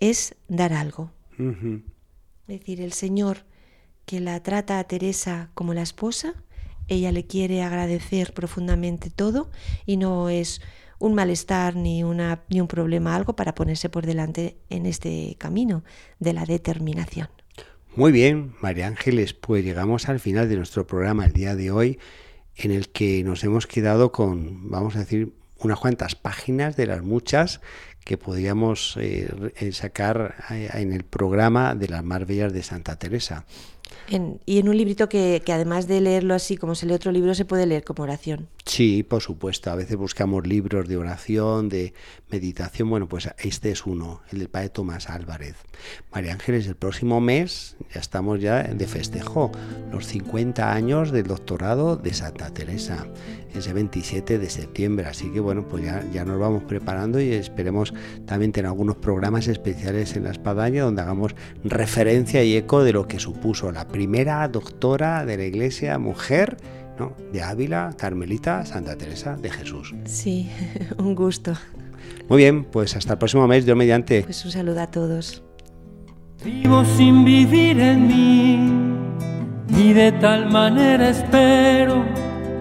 es 0.00 0.34
dar 0.48 0.72
algo. 0.72 1.12
Es 1.38 2.58
decir, 2.58 2.80
el 2.80 2.92
Señor 2.92 3.44
que 4.04 4.20
la 4.20 4.42
trata 4.42 4.78
a 4.78 4.84
Teresa 4.84 5.50
como 5.54 5.72
la 5.72 5.82
esposa, 5.82 6.34
ella 6.88 7.12
le 7.12 7.24
quiere 7.24 7.62
agradecer 7.62 8.34
profundamente 8.34 9.08
todo 9.08 9.50
y 9.86 9.96
no 9.96 10.28
es 10.28 10.60
un 11.00 11.14
malestar 11.14 11.74
ni, 11.74 12.04
una, 12.04 12.42
ni 12.48 12.60
un 12.60 12.68
problema, 12.68 13.16
algo 13.16 13.34
para 13.34 13.54
ponerse 13.54 13.88
por 13.88 14.06
delante 14.06 14.58
en 14.68 14.86
este 14.86 15.34
camino 15.38 15.82
de 16.20 16.34
la 16.34 16.44
determinación. 16.44 17.28
Muy 17.96 18.12
bien, 18.12 18.52
María 18.60 18.86
Ángeles, 18.86 19.34
pues 19.34 19.64
llegamos 19.64 20.08
al 20.08 20.20
final 20.20 20.48
de 20.48 20.56
nuestro 20.56 20.86
programa 20.86 21.24
el 21.24 21.32
día 21.32 21.56
de 21.56 21.72
hoy, 21.72 21.98
en 22.54 22.70
el 22.70 22.90
que 22.90 23.24
nos 23.24 23.42
hemos 23.42 23.66
quedado 23.66 24.12
con, 24.12 24.70
vamos 24.70 24.94
a 24.94 25.00
decir, 25.00 25.32
unas 25.58 25.80
cuantas 25.80 26.14
páginas 26.14 26.76
de 26.76 26.86
las 26.86 27.02
muchas 27.02 27.60
que 28.04 28.18
podríamos 28.18 28.96
eh, 28.98 29.30
eh, 29.56 29.72
sacar 29.72 30.34
eh, 30.50 30.68
en 30.74 30.92
el 30.92 31.04
programa 31.04 31.74
de 31.74 31.88
las 31.88 32.04
más 32.04 32.26
bellas 32.26 32.52
de 32.52 32.62
Santa 32.62 32.96
Teresa 32.96 33.44
y 34.46 34.58
en 34.58 34.68
un 34.68 34.76
librito 34.76 35.08
que, 35.08 35.42
además 35.48 35.86
de 35.86 36.00
leerlo 36.00 36.34
así 36.34 36.56
como 36.56 36.74
se 36.74 36.86
lee 36.86 36.94
otro 36.94 37.12
libro, 37.12 37.34
se 37.34 37.44
puede 37.44 37.66
leer 37.66 37.84
como 37.84 38.02
oración. 38.02 38.48
Sí, 38.64 39.02
por 39.02 39.22
supuesto. 39.22 39.70
A 39.70 39.74
veces 39.74 39.96
buscamos 39.96 40.46
libros 40.46 40.88
de 40.88 40.96
oración, 40.96 41.68
de 41.68 41.94
meditación. 42.30 42.90
Bueno, 42.90 43.08
pues 43.08 43.28
este 43.38 43.70
es 43.70 43.86
uno, 43.86 44.22
el 44.32 44.40
del 44.40 44.48
padre 44.48 44.68
Tomás 44.68 45.08
Álvarez. 45.08 45.56
María 46.12 46.32
Ángeles, 46.32 46.66
el 46.66 46.76
próximo 46.76 47.20
mes 47.20 47.76
ya 47.92 48.00
estamos 48.00 48.40
ya 48.40 48.62
de 48.62 48.86
festejo, 48.86 49.50
los 49.90 50.06
50 50.06 50.72
años 50.72 51.10
del 51.10 51.26
doctorado 51.26 51.96
de 51.96 52.12
Santa 52.12 52.52
Teresa, 52.52 53.06
ese 53.54 53.72
27 53.72 54.38
de 54.38 54.50
septiembre. 54.50 55.06
Así 55.06 55.30
que 55.30 55.40
bueno, 55.40 55.66
pues 55.68 55.84
ya, 55.84 56.04
ya 56.12 56.24
nos 56.24 56.38
vamos 56.38 56.64
preparando 56.64 57.20
y 57.20 57.32
esperemos 57.32 57.94
también 58.26 58.52
tener 58.52 58.68
algunos 58.68 58.96
programas 58.96 59.48
especiales 59.48 60.16
en 60.16 60.24
la 60.24 60.30
espadaña 60.30 60.84
donde 60.84 61.02
hagamos 61.02 61.34
referencia 61.64 62.44
y 62.44 62.56
eco 62.56 62.84
de 62.84 62.92
lo 62.92 63.08
que 63.08 63.18
supuso 63.18 63.72
la 63.72 63.79
primera 63.88 64.46
doctora 64.48 65.24
de 65.24 65.36
la 65.36 65.44
iglesia 65.44 65.98
mujer 65.98 66.56
¿no? 66.98 67.14
de 67.32 67.42
Ávila, 67.42 67.94
Carmelita, 67.96 68.64
Santa 68.64 68.96
Teresa 68.96 69.36
de 69.36 69.50
Jesús. 69.50 69.94
Sí, 70.04 70.50
un 70.98 71.14
gusto. 71.14 71.54
Muy 72.28 72.38
bien, 72.38 72.64
pues 72.64 72.96
hasta 72.96 73.14
el 73.14 73.18
próximo 73.18 73.46
mes, 73.46 73.64
Dios 73.64 73.76
mediante. 73.76 74.22
Pues 74.22 74.44
un 74.44 74.50
saludo 74.50 74.80
a 74.80 74.90
todos. 74.90 75.42
Vivo 76.44 76.84
sin 76.84 77.24
vivir 77.24 77.80
en 77.80 78.06
mí, 78.06 78.70
y 79.78 79.92
de 79.92 80.12
tal 80.12 80.50
manera 80.50 81.10
espero 81.10 82.02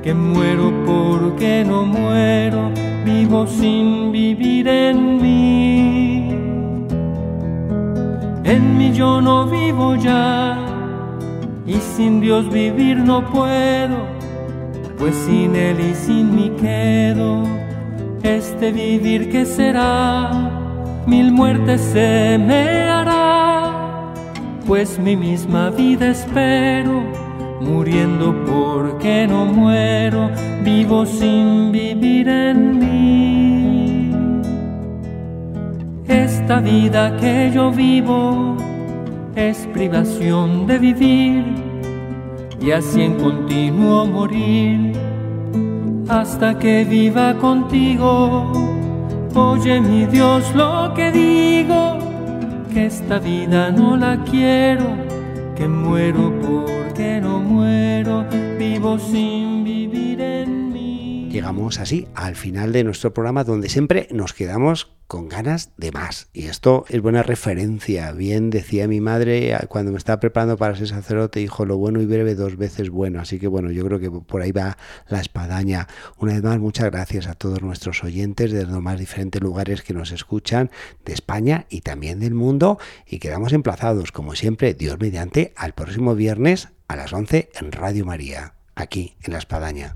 que 0.03 0.13
muero 0.13 0.73
porque 0.86 1.63
no 1.65 1.86
muero, 1.86 2.71
vivo 3.05 3.47
sin 3.47 4.12
vivir 4.12 4.67
en 4.67 5.21
mí. 5.21 6.29
En 8.43 8.77
mí 8.77 8.91
yo 8.93 9.21
no 9.21 9.45
vivo 9.45 9.95
ya 9.95 10.58
y 11.69 11.79
sin 11.95 12.19
Dios 12.19 12.49
vivir 12.51 12.97
no 12.97 13.23
puedo, 13.23 14.08
pues 14.97 15.15
sin 15.15 15.55
Él 15.55 15.79
y 15.79 15.93
sin 15.93 16.36
mí 16.36 16.51
quedo. 16.60 17.43
Este 18.23 18.71
vivir 18.71 19.29
que 19.29 19.45
será, 19.45 20.32
mil 21.05 21.32
muertes 21.32 21.82
se 21.82 22.39
me 22.39 22.89
hará, 22.89 24.13
pues 24.65 24.97
mi 24.97 25.15
misma 25.15 25.69
vida 25.69 26.10
espero 26.10 27.03
muriendo 27.62 28.34
porque 28.45 29.27
no 29.27 29.45
muero, 29.45 30.32
vivo 30.63 31.05
sin 31.05 31.71
vivir 31.71 32.27
en 32.27 32.79
mí. 32.79 34.12
Esta 36.08 36.60
vida 36.62 37.15
que 37.17 37.51
yo 37.53 37.71
vivo 37.71 38.58
es 39.35 39.67
privación 39.73 40.67
de 40.67 40.79
vivir 40.79 41.45
y 42.61 42.71
así 42.71 43.01
en 43.01 43.15
continuo 43.15 44.05
morir 44.05 44.93
hasta 46.09 46.57
que 46.57 46.83
viva 46.83 47.35
contigo. 47.35 48.51
Oye 49.35 49.79
mi 49.79 50.05
Dios 50.05 50.53
lo 50.55 50.93
que 50.95 51.11
digo, 51.11 51.99
que 52.73 52.87
esta 52.87 53.19
vida 53.19 53.71
no 53.71 53.95
la 53.95 54.23
quiero, 54.23 54.87
que 55.55 55.67
muero 55.67 56.33
porque 56.41 57.21
no 57.21 57.39
muero, 57.39 58.25
vivo 58.57 58.97
sin. 58.97 59.58
Llegamos 61.39 61.80
así 61.80 62.06
al 62.15 62.36
final 62.36 62.73
de 62.73 62.84
nuestro 62.84 63.13
programa 63.13 63.45
donde 63.45 63.69
siempre 63.69 64.10
nos 64.12 64.34
quedamos 64.34 64.91
con 65.08 65.30
ganas 65.30 65.71
de 65.78 65.93
más. 65.93 66.28
Y 66.34 66.47
esto 66.47 66.84
es 66.89 67.02
buena 67.02 67.23
referencia. 67.23 68.12
Bien 68.12 68.49
decía 68.49 68.89
mi 68.89 68.99
madre 68.99 69.58
cuando 69.69 69.93
me 69.93 69.97
estaba 69.97 70.19
preparando 70.19 70.58
para 70.58 70.75
ser 70.75 70.89
sacerdote, 70.89 71.39
dijo 71.39 71.63
lo 71.63 71.78
bueno 71.78 72.02
y 72.02 72.06
breve 72.06 72.36
dos 72.36 72.58
veces 72.58 72.89
bueno. 72.89 73.21
Así 73.21 73.39
que 73.39 73.47
bueno, 73.47 73.71
yo 73.71 73.86
creo 73.86 74.02
que 74.02 74.12
por 74.12 74.41
ahí 74.41 74.52
va 74.52 74.78
la 75.08 75.21
espadaña. 75.21 75.88
Una 76.17 76.34
vez 76.34 76.43
más, 76.43 76.60
muchas 76.60 76.91
gracias 76.91 77.28
a 77.28 77.36
todos 77.36 77.62
nuestros 77.62 78.04
oyentes 78.04 78.52
de 78.52 78.65
los 78.65 78.82
más 78.82 78.99
diferentes 78.99 79.41
lugares 79.41 79.82
que 79.82 79.93
nos 79.93 80.12
escuchan, 80.12 80.69
de 81.06 81.13
España 81.13 81.67
y 81.69 81.80
también 81.80 82.19
del 82.19 82.34
mundo. 82.34 82.80
Y 83.08 83.19
quedamos 83.19 83.54
emplazados, 83.54 84.12
como 84.12 84.36
siempre, 84.36 84.73
Dios 84.73 84.99
mediante, 84.99 85.54
al 85.56 85.71
próximo 85.71 86.15
viernes 86.15 86.67
a 86.89 86.97
las 86.97 87.13
11 87.13 87.47
en 87.62 87.71
Radio 87.71 88.04
María, 88.04 88.56
aquí 88.75 89.15
en 89.23 89.32
la 89.32 89.39
espadaña. 89.39 89.95